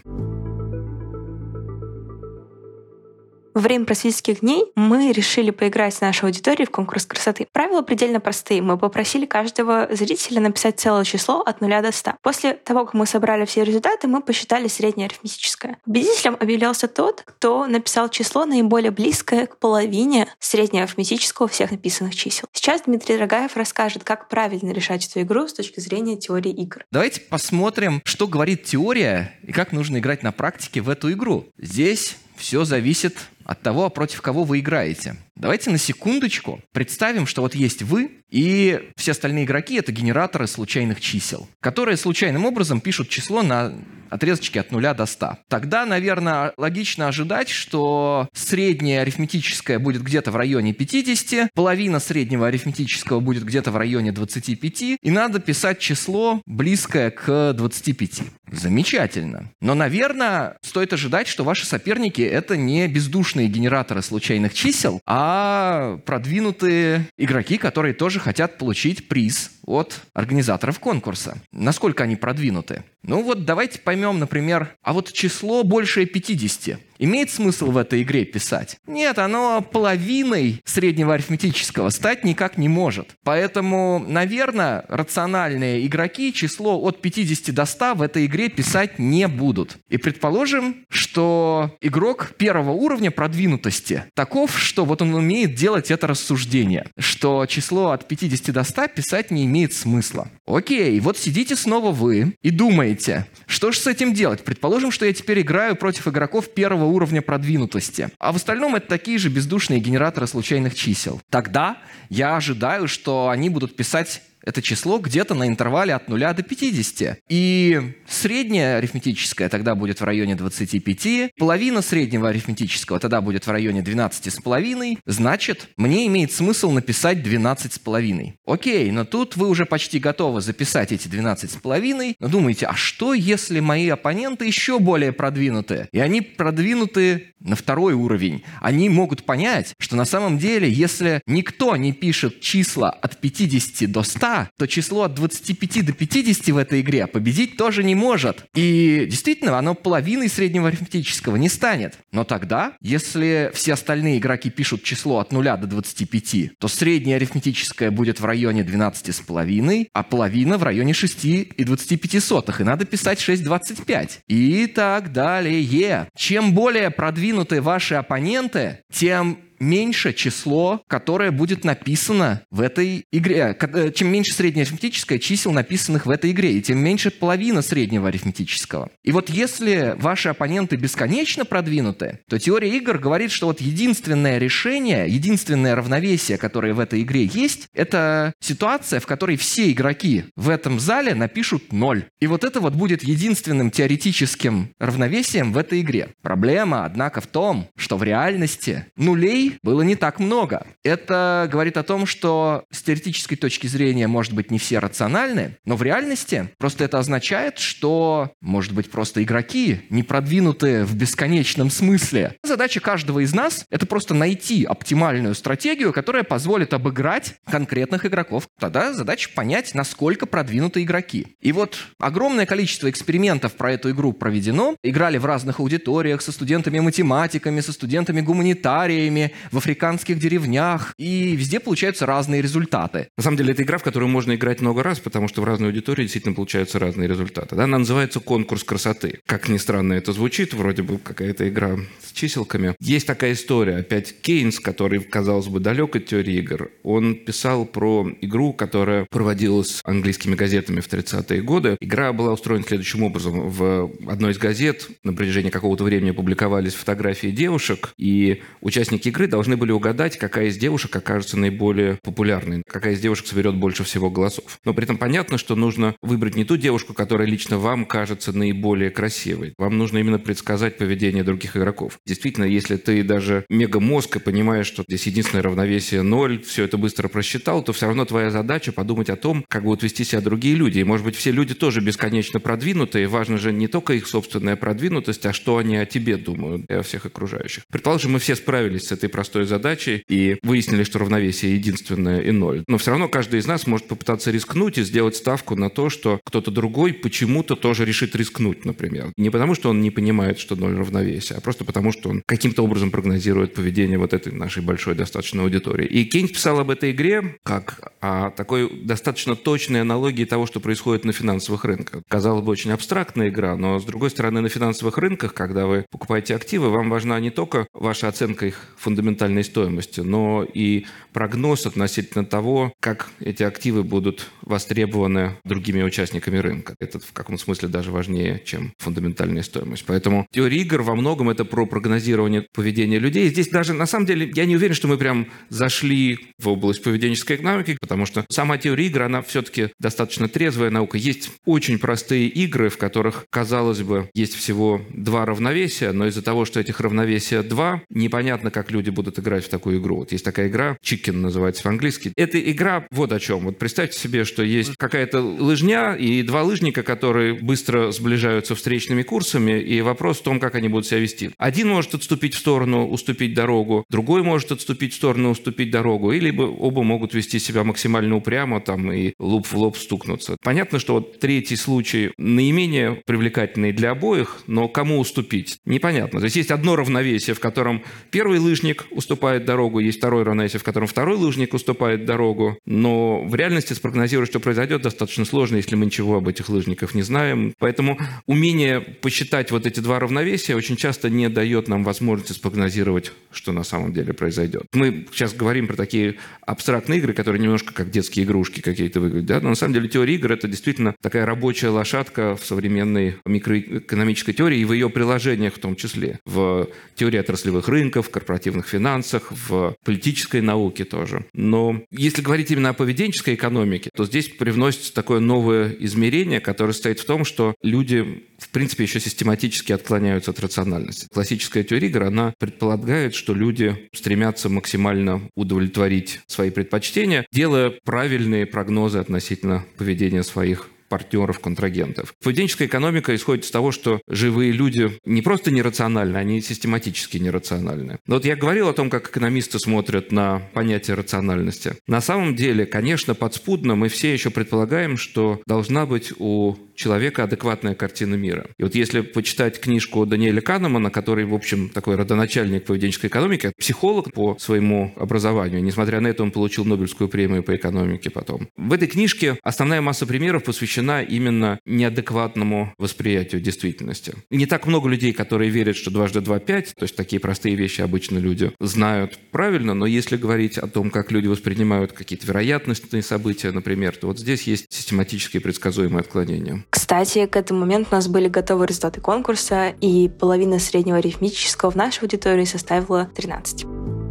Во 3.55 3.61
время 3.61 3.85
просветительских 3.85 4.41
дней 4.41 4.65
мы 4.75 5.13
решили 5.13 5.49
поиграть 5.49 5.93
с 5.93 6.01
нашей 6.01 6.25
аудиторией 6.25 6.67
в 6.67 6.71
конкурс 6.71 7.05
красоты. 7.05 7.47
Правила 7.53 7.81
предельно 7.81 8.19
простые. 8.19 8.61
Мы 8.61 8.77
попросили 8.77 9.25
каждого 9.25 9.87
зрителя 9.91 10.41
написать 10.41 10.77
целое 10.77 11.05
число 11.05 11.39
от 11.39 11.61
0 11.61 11.81
до 11.81 11.93
100. 11.93 12.15
После 12.21 12.53
того, 12.53 12.83
как 12.83 12.93
мы 12.93 13.05
собрали 13.05 13.45
все 13.45 13.63
результаты, 13.63 14.09
мы 14.09 14.21
посчитали 14.21 14.67
среднее 14.67 15.05
арифметическое. 15.05 15.77
Победителем 15.85 16.35
объявлялся 16.37 16.89
тот, 16.89 17.23
кто 17.25 17.65
написал 17.65 18.09
число 18.09 18.43
наиболее 18.43 18.91
близкое 18.91 19.47
к 19.47 19.57
половине 19.57 20.27
среднего 20.39 20.83
арифметического 20.83 21.47
всех 21.47 21.71
написанных 21.71 22.13
чисел. 22.13 22.49
Сейчас 22.51 22.81
Дмитрий 22.81 23.15
Рогаев 23.15 23.55
расскажет, 23.55 24.03
как 24.03 24.27
правильно 24.27 24.73
решать 24.73 25.07
эту 25.07 25.21
игру 25.21 25.47
с 25.47 25.53
точки 25.53 25.79
зрения 25.79 26.17
теории 26.17 26.51
игр. 26.51 26.83
Давайте 26.91 27.21
посмотрим, 27.21 28.01
что 28.03 28.27
говорит 28.27 28.65
теория 28.65 29.39
и 29.43 29.53
как 29.53 29.71
нужно 29.71 29.99
играть 29.99 30.23
на 30.23 30.33
практике 30.33 30.81
в 30.81 30.89
эту 30.89 31.09
игру. 31.13 31.45
Здесь 31.57 32.17
все 32.35 32.65
зависит 32.65 33.15
от 33.45 33.61
того, 33.61 33.89
против 33.89 34.21
кого 34.21 34.43
вы 34.43 34.59
играете. 34.59 35.15
Давайте 35.35 35.69
на 35.69 35.77
секундочку 35.77 36.61
представим, 36.71 37.27
что 37.27 37.41
вот 37.41 37.55
есть 37.55 37.83
вы, 37.83 38.11
и 38.29 38.89
все 38.97 39.11
остальные 39.11 39.45
игроки— 39.45 39.75
это 39.77 39.91
генераторы 39.91 40.47
случайных 40.47 40.99
чисел, 40.99 41.47
которые 41.59 41.97
случайным 41.97 42.45
образом 42.45 42.81
пишут 42.81 43.09
число 43.09 43.43
на 43.43 43.73
отрезочке 44.09 44.61
от 44.61 44.71
0 44.71 44.93
до 44.93 45.05
100. 45.05 45.37
Тогда, 45.49 45.85
наверное, 45.85 46.53
логично 46.57 47.07
ожидать, 47.07 47.49
что 47.49 48.29
среднее 48.33 49.01
арифметическое 49.01 49.77
будет 49.79 50.03
где-то 50.03 50.31
в 50.31 50.35
районе 50.35 50.73
50, 50.73 51.51
половина 51.53 51.99
среднего 51.99 52.47
арифметического 52.47 53.19
будет 53.19 53.43
где-то 53.43 53.71
в 53.71 53.77
районе 53.77 54.11
25, 54.11 54.81
и 55.01 55.11
надо 55.11 55.39
писать 55.39 55.79
число 55.79 56.41
близкое 56.45 57.11
к 57.11 57.53
25. 57.53 58.21
Замечательно. 58.51 59.51
Но, 59.59 59.73
наверное, 59.73 60.57
стоит 60.61 60.93
ожидать, 60.93 61.27
что 61.27 61.43
ваши 61.43 61.65
соперники— 61.65 62.21
это 62.21 62.55
не 62.55 62.87
бездушные 62.87 63.34
генераторы 63.43 64.01
случайных 64.01 64.53
чисел, 64.53 65.01
а 65.05 65.99
продвинутые 66.05 67.07
игроки, 67.17 67.57
которые 67.57 67.93
тоже 67.93 68.19
хотят 68.19 68.57
получить 68.57 69.07
приз 69.07 69.51
от 69.65 70.01
организаторов 70.13 70.79
конкурса. 70.79 71.37
Насколько 71.51 72.03
они 72.03 72.15
продвинуты? 72.15 72.83
Ну 73.03 73.21
вот 73.23 73.45
давайте 73.45 73.79
поймем, 73.79 74.19
например, 74.19 74.75
а 74.81 74.93
вот 74.93 75.11
число 75.11 75.63
большее 75.63 76.05
50. 76.05 76.79
Имеет 76.97 77.29
смысл 77.29 77.71
в 77.71 77.77
этой 77.77 78.03
игре 78.03 78.23
писать? 78.23 78.77
Нет, 78.87 79.19
оно 79.19 79.61
половиной 79.61 80.61
среднего 80.63 81.13
арифметического 81.13 81.89
стать 81.89 82.23
никак 82.23 82.57
не 82.57 82.69
может. 82.69 83.15
Поэтому, 83.23 84.03
наверное, 84.07 84.85
рациональные 84.87 85.85
игроки 85.85 86.33
число 86.33 86.79
от 86.81 87.01
50 87.01 87.53
до 87.53 87.65
100 87.65 87.95
в 87.95 88.01
этой 88.01 88.25
игре 88.25 88.49
писать 88.49 88.97
не 88.97 89.27
будут. 89.27 89.77
И 89.89 89.97
предположим, 89.97 90.85
что 90.89 91.75
игрок 91.81 92.31
первого 92.37 92.71
уровня 92.71 93.11
продвинутости 93.11 94.05
таков, 94.13 94.57
что 94.57 94.85
вот 94.85 95.01
он 95.01 95.13
умеет 95.13 95.53
делать 95.53 95.91
это 95.91 96.07
рассуждение, 96.07 96.87
что 96.97 97.45
число 97.45 97.91
от 97.91 98.07
50 98.07 98.53
до 98.53 98.63
100 98.63 98.87
писать 98.89 99.31
не 99.31 99.45
имеет 99.55 99.71
смысла. 99.71 100.27
Окей, 100.45 100.99
вот 100.99 101.17
сидите 101.17 101.55
снова 101.55 101.91
вы 101.91 102.35
и 102.41 102.49
думаете, 102.49 103.25
что 103.47 103.71
же 103.71 103.79
с 103.79 103.87
этим 103.87 104.13
делать? 104.13 104.43
Предположим, 104.43 104.91
что 104.91 105.05
я 105.05 105.13
теперь 105.13 105.41
играю 105.41 105.77
против 105.77 106.09
игроков 106.09 106.53
первого 106.53 106.85
уровня 106.85 107.21
продвинутости. 107.21 108.09
А 108.19 108.33
в 108.33 108.35
остальном 108.35 108.75
это 108.75 108.87
такие 108.87 109.17
же 109.17 109.29
бездушные 109.29 109.79
генераторы 109.79 110.27
случайных 110.27 110.75
чисел. 110.75 111.21
Тогда 111.29 111.77
я 112.09 112.35
ожидаю, 112.35 112.89
что 112.89 113.29
они 113.29 113.49
будут 113.49 113.77
писать 113.77 114.21
это 114.45 114.61
число 114.61 114.99
где-то 114.99 115.33
на 115.33 115.47
интервале 115.47 115.93
от 115.93 116.07
0 116.07 116.19
до 116.19 116.43
50. 116.43 117.19
И 117.29 117.95
среднее 118.07 118.75
арифметическое 118.77 119.49
тогда 119.49 119.75
будет 119.75 119.99
в 119.99 120.03
районе 120.03 120.35
25, 120.35 121.31
половина 121.37 121.81
среднего 121.81 122.29
арифметического 122.29 122.99
тогда 122.99 123.21
будет 123.21 123.47
в 123.47 123.51
районе 123.51 123.81
12,5. 123.81 124.99
Значит, 125.05 125.69
мне 125.77 126.07
имеет 126.07 126.31
смысл 126.31 126.71
написать 126.71 127.19
12,5. 127.19 128.33
Окей, 128.45 128.91
но 128.91 129.05
тут 129.05 129.35
вы 129.35 129.49
уже 129.49 129.65
почти 129.65 129.99
готовы 129.99 130.41
записать 130.41 130.91
эти 130.91 131.07
12,5, 131.07 132.15
но 132.19 132.27
думаете, 132.27 132.67
а 132.67 132.75
что, 132.75 133.13
если 133.13 133.59
мои 133.59 133.89
оппоненты 133.89 134.45
еще 134.45 134.79
более 134.79 135.11
продвинутые? 135.11 135.89
И 135.91 135.99
они 135.99 136.21
продвинуты 136.21 137.33
на 137.39 137.55
второй 137.55 137.93
уровень. 137.93 138.43
Они 138.61 138.89
могут 138.89 139.23
понять, 139.23 139.73
что 139.79 139.95
на 139.95 140.05
самом 140.05 140.37
деле, 140.37 140.69
если 140.69 141.21
никто 141.27 141.75
не 141.75 141.93
пишет 141.93 142.41
числа 142.41 142.89
от 142.89 143.21
50 143.21 143.91
до 143.91 144.03
100, 144.03 144.34
то 144.57 144.67
число 144.67 145.03
от 145.03 145.13
25 145.13 145.85
до 145.85 145.93
50 145.93 146.47
в 146.47 146.57
этой 146.57 146.81
игре 146.81 147.07
победить 147.07 147.57
тоже 147.57 147.83
не 147.83 147.95
может. 147.95 148.45
И 148.55 149.05
действительно, 149.09 149.57
оно 149.57 149.75
половиной 149.75 150.29
среднего 150.29 150.67
арифметического 150.67 151.35
не 151.35 151.49
станет. 151.49 151.97
Но 152.11 152.23
тогда, 152.23 152.73
если 152.81 153.51
все 153.53 153.73
остальные 153.73 154.17
игроки 154.17 154.49
пишут 154.49 154.83
число 154.83 155.19
от 155.19 155.31
0 155.31 155.43
до 155.43 155.67
25, 155.67 156.57
то 156.59 156.67
среднее 156.67 157.17
арифметическое 157.17 157.91
будет 157.91 158.19
в 158.19 158.25
районе 158.25 158.61
12,5, 158.61 159.87
а 159.93 160.03
половина 160.03 160.57
в 160.57 160.63
районе 160.63 160.93
6 160.93 161.25
и 161.25 161.63
25 161.63 162.23
сотых. 162.23 162.61
И 162.61 162.63
надо 162.63 162.85
писать 162.85 163.19
6,25. 163.19 164.19
И 164.27 164.67
так 164.67 165.11
далее. 165.11 166.09
Чем 166.15 166.53
более 166.53 166.89
продвинуты 166.91 167.61
ваши 167.61 167.95
оппоненты, 167.95 168.79
тем 168.91 169.39
меньше 169.59 170.13
число, 170.13 170.81
которое 170.87 171.31
будет 171.31 171.63
написано 171.63 172.41
в 172.51 172.61
этой 172.61 173.05
игре. 173.11 173.57
Э, 173.59 173.91
чем 173.91 174.09
меньше 174.09 174.33
среднее 174.33 174.63
арифметическое 174.63 175.19
чисел, 175.19 175.51
написанных 175.51 176.05
в 176.05 176.09
этой 176.09 176.31
игре, 176.31 176.53
и 176.53 176.61
тем 176.61 176.79
меньше 176.79 177.11
половина 177.11 177.61
среднего 177.61 178.07
арифметического. 178.07 178.89
И 179.03 179.11
вот 179.11 179.29
если 179.29 179.95
ваши 179.97 180.29
оппоненты 180.29 180.75
бесконечно 180.75 181.45
продвинуты, 181.45 182.19
то 182.29 182.39
теория 182.39 182.75
игр 182.77 182.97
говорит, 182.97 183.31
что 183.31 183.47
вот 183.47 183.61
единственное 183.61 184.37
решение, 184.37 185.07
единственное 185.07 185.75
равновесие, 185.75 186.37
которое 186.37 186.73
в 186.73 186.79
этой 186.79 187.01
игре 187.01 187.25
есть, 187.25 187.67
это 187.73 188.33
ситуация, 188.39 188.99
в 188.99 189.05
которой 189.05 189.37
все 189.37 189.71
игроки 189.71 190.25
в 190.35 190.49
этом 190.49 190.79
зале 190.79 191.15
напишут 191.15 191.71
ноль. 191.71 192.05
И 192.19 192.27
вот 192.27 192.43
это 192.43 192.59
вот 192.59 192.73
будет 192.73 193.03
единственным 193.03 193.71
теоретическим 193.71 194.69
равновесием 194.79 195.53
в 195.53 195.57
этой 195.57 195.81
игре. 195.81 196.09
Проблема, 196.21 196.85
однако, 196.85 197.21
в 197.21 197.27
том, 197.27 197.67
что 197.77 197.97
в 197.97 198.03
реальности 198.03 198.85
нулей 198.95 199.44
было 199.63 199.81
не 199.81 199.95
так 199.95 200.19
много. 200.19 200.67
Это 200.83 201.47
говорит 201.51 201.77
о 201.77 201.83
том, 201.83 202.05
что 202.05 202.63
с 202.71 202.81
теоретической 202.81 203.37
точки 203.37 203.67
зрения, 203.67 204.07
может 204.07 204.33
быть, 204.33 204.51
не 204.51 204.59
все 204.59 204.79
рациональны, 204.79 205.57
но 205.65 205.75
в 205.75 205.83
реальности 205.83 206.49
просто 206.57 206.83
это 206.83 206.99
означает, 206.99 207.59
что, 207.59 208.31
может 208.41 208.73
быть, 208.73 208.91
просто 208.91 209.23
игроки 209.23 209.81
не 209.89 210.03
продвинуты 210.03 210.83
в 210.85 210.95
бесконечном 210.95 211.69
смысле. 211.69 212.35
Задача 212.43 212.79
каждого 212.79 213.19
из 213.23 213.33
нас— 213.33 213.65
это 213.69 213.85
просто 213.85 214.13
найти 214.13 214.65
оптимальную 214.65 215.35
стратегию, 215.35 215.93
которая 215.93 216.23
позволит 216.23 216.73
обыграть 216.73 217.35
конкретных 217.49 218.05
игроков. 218.05 218.47
Тогда 218.59 218.93
задача 218.93 219.29
понять, 219.33 219.75
насколько 219.75 220.25
продвинуты 220.25 220.83
игроки. 220.83 221.35
И 221.41 221.51
вот 221.51 221.77
огромное 221.99 222.45
количество 222.45 222.89
экспериментов 222.89 223.53
про 223.53 223.73
эту 223.73 223.91
игру 223.91 224.13
проведено. 224.13 224.75
Играли 224.83 225.17
в 225.17 225.25
разных 225.25 225.59
аудиториях 225.59 226.21
со 226.21 226.31
студентами-математиками, 226.31 227.61
со 227.61 227.73
студентами-гуманитариями, 227.73 229.33
в 229.51 229.57
африканских 229.57 230.19
деревнях. 230.19 230.93
И 230.97 231.35
везде 231.35 231.59
получаются 231.59 232.05
разные 232.05 232.41
результаты. 232.41 233.07
На 233.17 233.23
самом 233.23 233.37
деле, 233.37 233.53
это 233.53 233.63
игра, 233.63 233.77
в 233.77 233.83
которую 233.83 234.09
можно 234.09 234.35
играть 234.35 234.61
много 234.61 234.83
раз, 234.83 234.99
потому 234.99 235.27
что 235.27 235.41
в 235.41 235.45
разной 235.45 235.69
аудитории 235.69 236.03
действительно 236.03 236.35
получаются 236.35 236.79
разные 236.79 237.07
результаты. 237.07 237.55
Да? 237.55 237.63
Она 237.65 237.79
называется 237.79 238.19
«Конкурс 238.19 238.63
красоты». 238.63 239.19
Как 239.25 239.49
ни 239.49 239.57
странно 239.57 239.93
это 239.93 240.11
звучит, 240.11 240.53
вроде 240.53 240.83
бы 240.83 240.97
какая-то 240.97 241.47
игра 241.47 241.77
с 242.03 242.11
чиселками. 242.11 242.75
Есть 242.79 243.07
такая 243.07 243.33
история. 243.33 243.77
Опять 243.77 244.21
Кейнс, 244.21 244.59
который, 244.59 244.99
казалось 244.99 245.47
бы, 245.47 245.59
далек 245.59 245.95
от 245.95 246.05
теории 246.05 246.35
игр, 246.35 246.69
он 246.83 247.15
писал 247.15 247.65
про 247.65 248.07
игру, 248.21 248.53
которая 248.53 249.05
проводилась 249.09 249.81
английскими 249.83 250.35
газетами 250.35 250.79
в 250.79 250.87
30-е 250.87 251.41
годы. 251.41 251.77
Игра 251.79 252.13
была 252.13 252.33
устроена 252.33 252.65
следующим 252.65 253.03
образом. 253.03 253.49
В 253.49 253.91
одной 254.07 254.31
из 254.31 254.37
газет 254.37 254.87
на 255.03 255.13
протяжении 255.13 255.49
какого-то 255.49 255.83
времени 255.83 256.11
публиковались 256.11 256.73
фотографии 256.73 257.27
девушек, 257.27 257.93
и 257.97 258.41
участники 258.61 259.09
игры 259.09 259.24
должны 259.27 259.57
были 259.57 259.71
угадать, 259.71 260.17
какая 260.17 260.47
из 260.47 260.57
девушек 260.57 260.95
окажется 260.95 261.37
наиболее 261.37 261.99
популярной, 262.03 262.63
какая 262.67 262.93
из 262.93 262.99
девушек 262.99 263.27
соберет 263.27 263.55
больше 263.55 263.83
всего 263.83 264.09
голосов. 264.09 264.59
Но 264.65 264.73
при 264.73 264.83
этом 264.83 264.97
понятно, 264.97 265.37
что 265.37 265.55
нужно 265.55 265.95
выбрать 266.01 266.35
не 266.35 266.45
ту 266.45 266.57
девушку, 266.57 266.93
которая 266.93 267.27
лично 267.27 267.57
вам 267.57 267.85
кажется 267.85 268.31
наиболее 268.31 268.89
красивой. 268.89 269.53
Вам 269.57 269.77
нужно 269.77 269.99
именно 269.99 270.19
предсказать 270.19 270.77
поведение 270.77 271.23
других 271.23 271.57
игроков. 271.57 271.99
Действительно, 272.05 272.45
если 272.45 272.77
ты 272.77 273.03
даже 273.03 273.45
мега-мозг 273.49 274.17
и 274.17 274.19
понимаешь, 274.19 274.67
что 274.67 274.83
здесь 274.87 275.07
единственное 275.07 275.43
равновесие 275.43 276.01
ноль, 276.01 276.41
все 276.43 276.63
это 276.63 276.77
быстро 276.77 277.07
просчитал, 277.07 277.63
то 277.63 277.73
все 277.73 277.87
равно 277.87 278.05
твоя 278.05 278.29
задача 278.29 278.71
подумать 278.71 279.09
о 279.09 279.15
том, 279.15 279.45
как 279.47 279.63
будут 279.63 279.83
вести 279.83 280.03
себя 280.03 280.21
другие 280.21 280.55
люди. 280.55 280.79
И, 280.79 280.83
может 280.83 281.05
быть, 281.05 281.15
все 281.15 281.31
люди 281.31 281.53
тоже 281.53 281.81
бесконечно 281.81 282.39
продвинутые. 282.39 283.07
Важно 283.07 283.37
же 283.37 283.51
не 283.51 283.67
только 283.67 283.93
их 283.93 284.07
собственная 284.07 284.55
продвинутость, 284.55 285.25
а 285.25 285.33
что 285.33 285.57
они 285.57 285.77
о 285.77 285.85
тебе 285.85 286.17
думают 286.17 286.69
и 286.69 286.73
о 286.73 286.83
всех 286.83 287.05
окружающих. 287.05 287.63
Предположим, 287.71 288.13
мы 288.13 288.19
все 288.19 288.35
справились 288.35 288.87
с 288.87 288.91
этой 288.91 289.09
простой 289.15 289.45
задачей 289.45 290.03
и 290.09 290.37
выяснили, 290.43 290.83
что 290.83 290.99
равновесие 290.99 291.55
единственное 291.55 292.19
и 292.19 292.31
ноль. 292.31 292.65
Но 292.67 292.77
все 292.77 292.91
равно 292.91 293.07
каждый 293.07 293.39
из 293.39 293.47
нас 293.47 293.65
может 293.65 293.87
попытаться 293.87 294.29
рискнуть 294.29 294.77
и 294.77 294.83
сделать 294.83 295.15
ставку 295.15 295.55
на 295.55 295.69
то, 295.69 295.89
что 295.89 296.19
кто-то 296.25 296.51
другой 296.51 296.91
почему-то 296.91 297.55
тоже 297.55 297.85
решит 297.85 298.13
рискнуть, 298.13 298.65
например. 298.65 299.13
Не 299.15 299.29
потому, 299.29 299.55
что 299.55 299.69
он 299.69 299.79
не 299.79 299.89
понимает, 299.89 300.37
что 300.37 300.57
ноль 300.57 300.75
равновесия, 300.75 301.35
а 301.35 301.39
просто 301.39 301.63
потому, 301.63 301.93
что 301.93 302.09
он 302.09 302.23
каким-то 302.25 302.61
образом 302.61 302.91
прогнозирует 302.91 303.53
поведение 303.53 303.97
вот 303.97 304.11
этой 304.13 304.33
нашей 304.33 304.61
большой 304.61 304.95
достаточно 304.95 305.43
аудитории. 305.43 305.87
И 305.87 306.03
Кейнс 306.03 306.31
писал 306.31 306.59
об 306.59 306.69
этой 306.69 306.91
игре 306.91 307.37
как 307.43 307.93
о 308.01 308.31
такой 308.31 308.69
достаточно 308.83 309.37
точной 309.37 309.79
аналогии 309.79 310.25
того, 310.25 310.45
что 310.45 310.59
происходит 310.59 311.05
на 311.05 311.13
финансовых 311.13 311.63
рынках. 311.63 312.03
Казалось 312.09 312.43
бы, 312.43 312.51
очень 312.51 312.71
абстрактная 312.71 313.29
игра, 313.29 313.55
но, 313.55 313.79
с 313.79 313.85
другой 313.85 314.09
стороны, 314.09 314.41
на 314.41 314.49
финансовых 314.49 314.97
рынках, 314.97 315.33
когда 315.33 315.67
вы 315.67 315.85
покупаете 315.89 316.35
активы, 316.35 316.69
вам 316.69 316.89
важна 316.89 317.17
не 317.21 317.29
только 317.29 317.67
ваша 317.73 318.09
оценка 318.09 318.45
их 318.47 318.59
фундаментальной 319.05 319.43
стоимости, 319.43 319.99
но 319.99 320.43
и 320.43 320.85
прогноз 321.13 321.67
относительно 321.67 322.25
того, 322.25 322.73
как 322.79 323.09
эти 323.19 323.43
активы 323.43 323.83
будут 323.83 324.31
востребованы 324.41 325.37
другими 325.43 325.83
участниками 325.83 326.37
рынка. 326.37 326.75
Это 326.79 326.99
в 326.99 327.13
каком 327.13 327.37
смысле 327.37 327.67
даже 327.67 327.91
важнее, 327.91 328.41
чем 328.43 328.73
фундаментальная 328.79 329.43
стоимость. 329.43 329.85
Поэтому 329.85 330.25
теория 330.31 330.61
игр 330.61 330.81
во 330.81 330.95
многом 330.95 331.29
это 331.29 331.45
про 331.45 331.67
прогнозирование 331.67 332.47
поведения 332.53 332.97
людей. 332.97 333.29
Здесь 333.29 333.49
даже, 333.49 333.73
на 333.73 333.85
самом 333.85 334.07
деле, 334.07 334.31
я 334.33 334.45
не 334.45 334.55
уверен, 334.55 334.73
что 334.73 334.87
мы 334.87 334.97
прям 334.97 335.27
зашли 335.49 336.17
в 336.39 336.47
область 336.47 336.81
поведенческой 336.81 337.37
экономики, 337.37 337.77
потому 337.79 338.07
что 338.07 338.25
сама 338.29 338.57
теория 338.57 338.87
игр, 338.87 339.03
она 339.03 339.21
все-таки 339.21 339.69
достаточно 339.79 340.27
трезвая 340.27 340.71
наука. 340.71 340.97
Есть 340.97 341.31
очень 341.45 341.77
простые 341.77 342.27
игры, 342.27 342.69
в 342.69 342.77
которых, 342.77 343.25
казалось 343.29 343.81
бы, 343.81 344.09
есть 344.15 344.33
всего 344.33 344.81
два 344.89 345.25
равновесия, 345.25 345.91
но 345.91 346.07
из-за 346.07 346.23
того, 346.23 346.45
что 346.45 346.59
этих 346.59 346.79
равновесия 346.79 347.43
два, 347.43 347.83
непонятно, 347.89 348.49
как 348.51 348.71
люди 348.71 348.94
будут 348.95 349.19
играть 349.19 349.45
в 349.45 349.49
такую 349.49 349.79
игру. 349.79 349.97
Вот 349.97 350.11
есть 350.11 350.25
такая 350.25 350.47
игра, 350.47 350.77
Chicken 350.83 351.17
называется 351.17 351.61
по-английски. 351.61 352.11
Эта 352.15 352.39
игра 352.39 352.87
вот 352.89 353.11
о 353.11 353.19
чем. 353.19 353.41
Вот 353.41 353.59
представьте 353.59 353.99
себе, 353.99 354.23
что 354.23 354.41
есть 354.41 354.75
какая-то 354.77 355.21
лыжня 355.21 355.95
и 355.95 356.23
два 356.23 356.41
лыжника, 356.41 356.81
которые 356.81 357.33
быстро 357.33 357.91
сближаются 357.91 358.55
встречными 358.55 359.03
курсами, 359.03 359.61
и 359.61 359.81
вопрос 359.81 360.19
в 360.19 360.23
том, 360.23 360.39
как 360.39 360.55
они 360.55 360.67
будут 360.67 360.87
себя 360.87 360.99
вести. 360.99 361.31
Один 361.37 361.69
может 361.69 361.93
отступить 361.93 362.33
в 362.33 362.39
сторону, 362.39 362.87
уступить 362.87 363.33
дорогу, 363.33 363.85
другой 363.89 364.23
может 364.23 364.51
отступить 364.51 364.93
в 364.93 364.95
сторону, 364.95 365.31
уступить 365.31 365.69
дорогу, 365.69 366.11
или 366.11 366.35
оба 366.35 366.83
могут 366.83 367.13
вести 367.13 367.39
себя 367.39 367.63
максимально 367.63 368.15
упрямо 368.15 368.61
там 368.61 368.91
и 368.91 369.13
лоб 369.19 369.45
в 369.45 369.53
лоб 369.53 369.77
стукнуться. 369.77 370.37
Понятно, 370.41 370.79
что 370.79 370.93
вот 370.93 371.19
третий 371.19 371.55
случай 371.55 372.11
наименее 372.17 373.01
привлекательный 373.05 373.71
для 373.71 373.91
обоих, 373.91 374.41
но 374.47 374.67
кому 374.67 374.99
уступить? 374.99 375.57
Непонятно. 375.65 376.19
То 376.19 376.25
есть 376.25 376.35
есть 376.35 376.51
одно 376.51 376.75
равновесие, 376.75 377.35
в 377.35 377.39
котором 377.39 377.83
первый 378.11 378.39
лыжник 378.39 378.84
уступает 378.91 379.45
дорогу, 379.45 379.79
есть 379.79 379.97
второе 379.97 380.23
равновесие, 380.23 380.59
в 380.59 380.63
котором 380.63 380.87
второй 380.87 381.17
лыжник 381.17 381.53
уступает 381.53 382.05
дорогу, 382.05 382.57
но 382.65 383.23
в 383.23 383.35
реальности 383.35 383.73
спрогнозировать, 383.73 384.29
что 384.29 384.39
произойдет, 384.39 384.81
достаточно 384.81 385.25
сложно, 385.25 385.57
если 385.57 385.75
мы 385.75 385.85
ничего 385.85 386.17
об 386.17 386.27
этих 386.27 386.49
лыжниках 386.49 386.93
не 386.93 387.01
знаем. 387.01 387.53
Поэтому 387.59 387.97
умение 388.25 388.81
посчитать 388.81 389.51
вот 389.51 389.65
эти 389.65 389.79
два 389.79 389.99
равновесия 389.99 390.55
очень 390.55 390.75
часто 390.75 391.09
не 391.09 391.29
дает 391.29 391.67
нам 391.67 391.83
возможности 391.83 392.33
спрогнозировать, 392.33 393.11
что 393.31 393.51
на 393.51 393.63
самом 393.63 393.93
деле 393.93 394.13
произойдет. 394.13 394.63
Мы 394.73 395.07
сейчас 395.11 395.33
говорим 395.33 395.67
про 395.67 395.75
такие 395.75 396.15
абстрактные 396.41 396.99
игры, 396.99 397.13
которые 397.13 397.41
немножко 397.41 397.73
как 397.73 397.89
детские 397.91 398.25
игрушки 398.25 398.61
какие-то 398.61 398.99
выглядят, 398.99 399.25
да? 399.25 399.39
но 399.41 399.49
на 399.49 399.55
самом 399.55 399.73
деле 399.73 399.87
теория 399.87 400.15
игр– 400.15 400.31
это 400.33 400.47
действительно 400.47 400.95
такая 401.01 401.25
рабочая 401.25 401.69
лошадка 401.69 402.35
в 402.35 402.45
современной 402.45 403.17
микроэкономической 403.25 404.33
теории 404.33 404.59
и 404.59 404.65
в 404.65 404.73
ее 404.73 404.89
приложениях 404.89 405.53
в 405.53 405.59
том 405.59 405.75
числе. 405.75 406.19
В 406.25 406.69
теории 406.95 407.17
отраслевых 407.17 407.67
рынков, 407.67 408.09
корпоративных 408.09 408.64
финансах, 408.67 409.31
в 409.31 409.75
политической 409.83 410.41
науке 410.41 410.85
тоже. 410.85 411.25
Но 411.33 411.81
если 411.91 412.21
говорить 412.21 412.51
именно 412.51 412.69
о 412.69 412.73
поведенческой 412.73 413.35
экономике, 413.35 413.89
то 413.95 414.05
здесь 414.05 414.29
привносится 414.29 414.93
такое 414.93 415.19
новое 415.19 415.75
измерение, 415.79 416.39
которое 416.39 416.73
состоит 416.73 416.99
в 416.99 417.05
том, 417.05 417.25
что 417.25 417.55
люди 417.61 418.25
в 418.37 418.49
принципе, 418.49 418.83
еще 418.83 418.99
систематически 418.99 419.71
отклоняются 419.71 420.31
от 420.31 420.39
рациональности. 420.39 421.07
Классическая 421.13 421.63
теория 421.63 421.87
игр, 421.87 422.03
она 422.03 422.33
предполагает, 422.37 423.15
что 423.15 423.33
люди 423.33 423.89
стремятся 423.93 424.49
максимально 424.49 425.29
удовлетворить 425.35 426.21
свои 426.27 426.49
предпочтения, 426.49 427.25
делая 427.31 427.73
правильные 427.83 428.45
прогнозы 428.45 428.99
относительно 428.99 429.65
поведения 429.77 430.23
своих 430.23 430.69
партнеров, 430.89 431.39
контрагентов. 431.39 432.13
Поведенческая 432.23 432.67
экономика 432.67 433.15
исходит 433.15 433.45
из 433.45 433.51
того, 433.51 433.71
что 433.71 434.01
живые 434.07 434.51
люди 434.51 434.91
не 435.05 435.21
просто 435.21 435.51
нерациональны, 435.51 436.17
они 436.17 436.41
систематически 436.41 437.17
нерациональны. 437.17 437.99
Но 438.07 438.15
вот 438.15 438.25
я 438.25 438.35
говорил 438.35 438.69
о 438.69 438.73
том, 438.73 438.89
как 438.89 439.09
экономисты 439.09 439.59
смотрят 439.59 440.11
на 440.11 440.39
понятие 440.53 440.95
рациональности. 440.95 441.73
На 441.87 442.01
самом 442.01 442.35
деле, 442.35 442.65
конечно, 442.65 443.15
подспудно 443.15 443.75
мы 443.75 443.89
все 443.89 444.13
еще 444.13 444.29
предполагаем, 444.29 444.97
что 444.97 445.41
должна 445.45 445.85
быть 445.85 446.13
у 446.17 446.55
человека 446.75 447.23
адекватная 447.23 447.75
картина 447.75 448.15
мира. 448.15 448.47
И 448.57 448.63
вот 448.63 448.75
если 448.75 449.01
почитать 449.01 449.59
книжку 449.59 450.05
Даниэля 450.05 450.41
Канемана, 450.41 450.91
который, 450.91 451.25
в 451.25 451.33
общем, 451.33 451.69
такой 451.69 451.95
родоначальник 451.95 452.65
поведенческой 452.65 453.09
экономики, 453.09 453.53
психолог 453.57 454.11
по 454.13 454.37
своему 454.37 454.93
образованию, 454.97 455.63
несмотря 455.63 456.01
на 456.01 456.07
это 456.07 456.23
он 456.23 456.31
получил 456.31 456.65
Нобелевскую 456.65 457.09
премию 457.09 457.43
по 457.43 457.55
экономике 457.55 458.09
потом. 458.09 458.49
В 458.57 458.73
этой 458.73 458.87
книжке 458.87 459.37
основная 459.43 459.81
масса 459.81 460.05
примеров 460.05 460.43
посвящена 460.43 460.74
именно 460.81 461.59
неадекватному 461.65 462.73
восприятию 462.77 463.41
действительности. 463.41 464.13
Не 464.29 464.45
так 464.45 464.65
много 464.65 464.89
людей, 464.89 465.13
которые 465.13 465.49
верят, 465.49 465.75
что 465.75 465.91
дважды 465.91 466.21
два 466.21 466.39
пять, 466.39 466.73
то 466.75 466.83
есть 466.83 466.95
такие 466.95 467.19
простые 467.19 467.55
вещи 467.55 467.81
обычно 467.81 468.17
люди 468.17 468.51
знают 468.59 469.17
правильно, 469.31 469.73
но 469.73 469.85
если 469.85 470.17
говорить 470.17 470.57
о 470.57 470.67
том, 470.67 470.89
как 470.89 471.11
люди 471.11 471.27
воспринимают 471.27 471.91
какие-то 471.91 472.27
вероятностные 472.27 473.03
события, 473.03 473.51
например, 473.51 473.95
то 473.95 474.07
вот 474.07 474.19
здесь 474.19 474.43
есть 474.43 474.65
систематические 474.69 475.41
предсказуемые 475.41 476.01
отклонения. 476.01 476.65
Кстати, 476.69 477.25
к 477.25 477.35
этому 477.35 477.61
моменту 477.61 477.89
у 477.91 477.95
нас 477.95 478.07
были 478.07 478.27
готовы 478.27 478.65
результаты 478.67 479.01
конкурса, 479.01 479.73
и 479.81 480.09
половина 480.09 480.59
среднего 480.59 480.97
арифметического 480.97 481.71
в 481.71 481.75
нашей 481.75 482.03
аудитории 482.03 482.45
составила 482.45 483.09
13. 483.15 484.04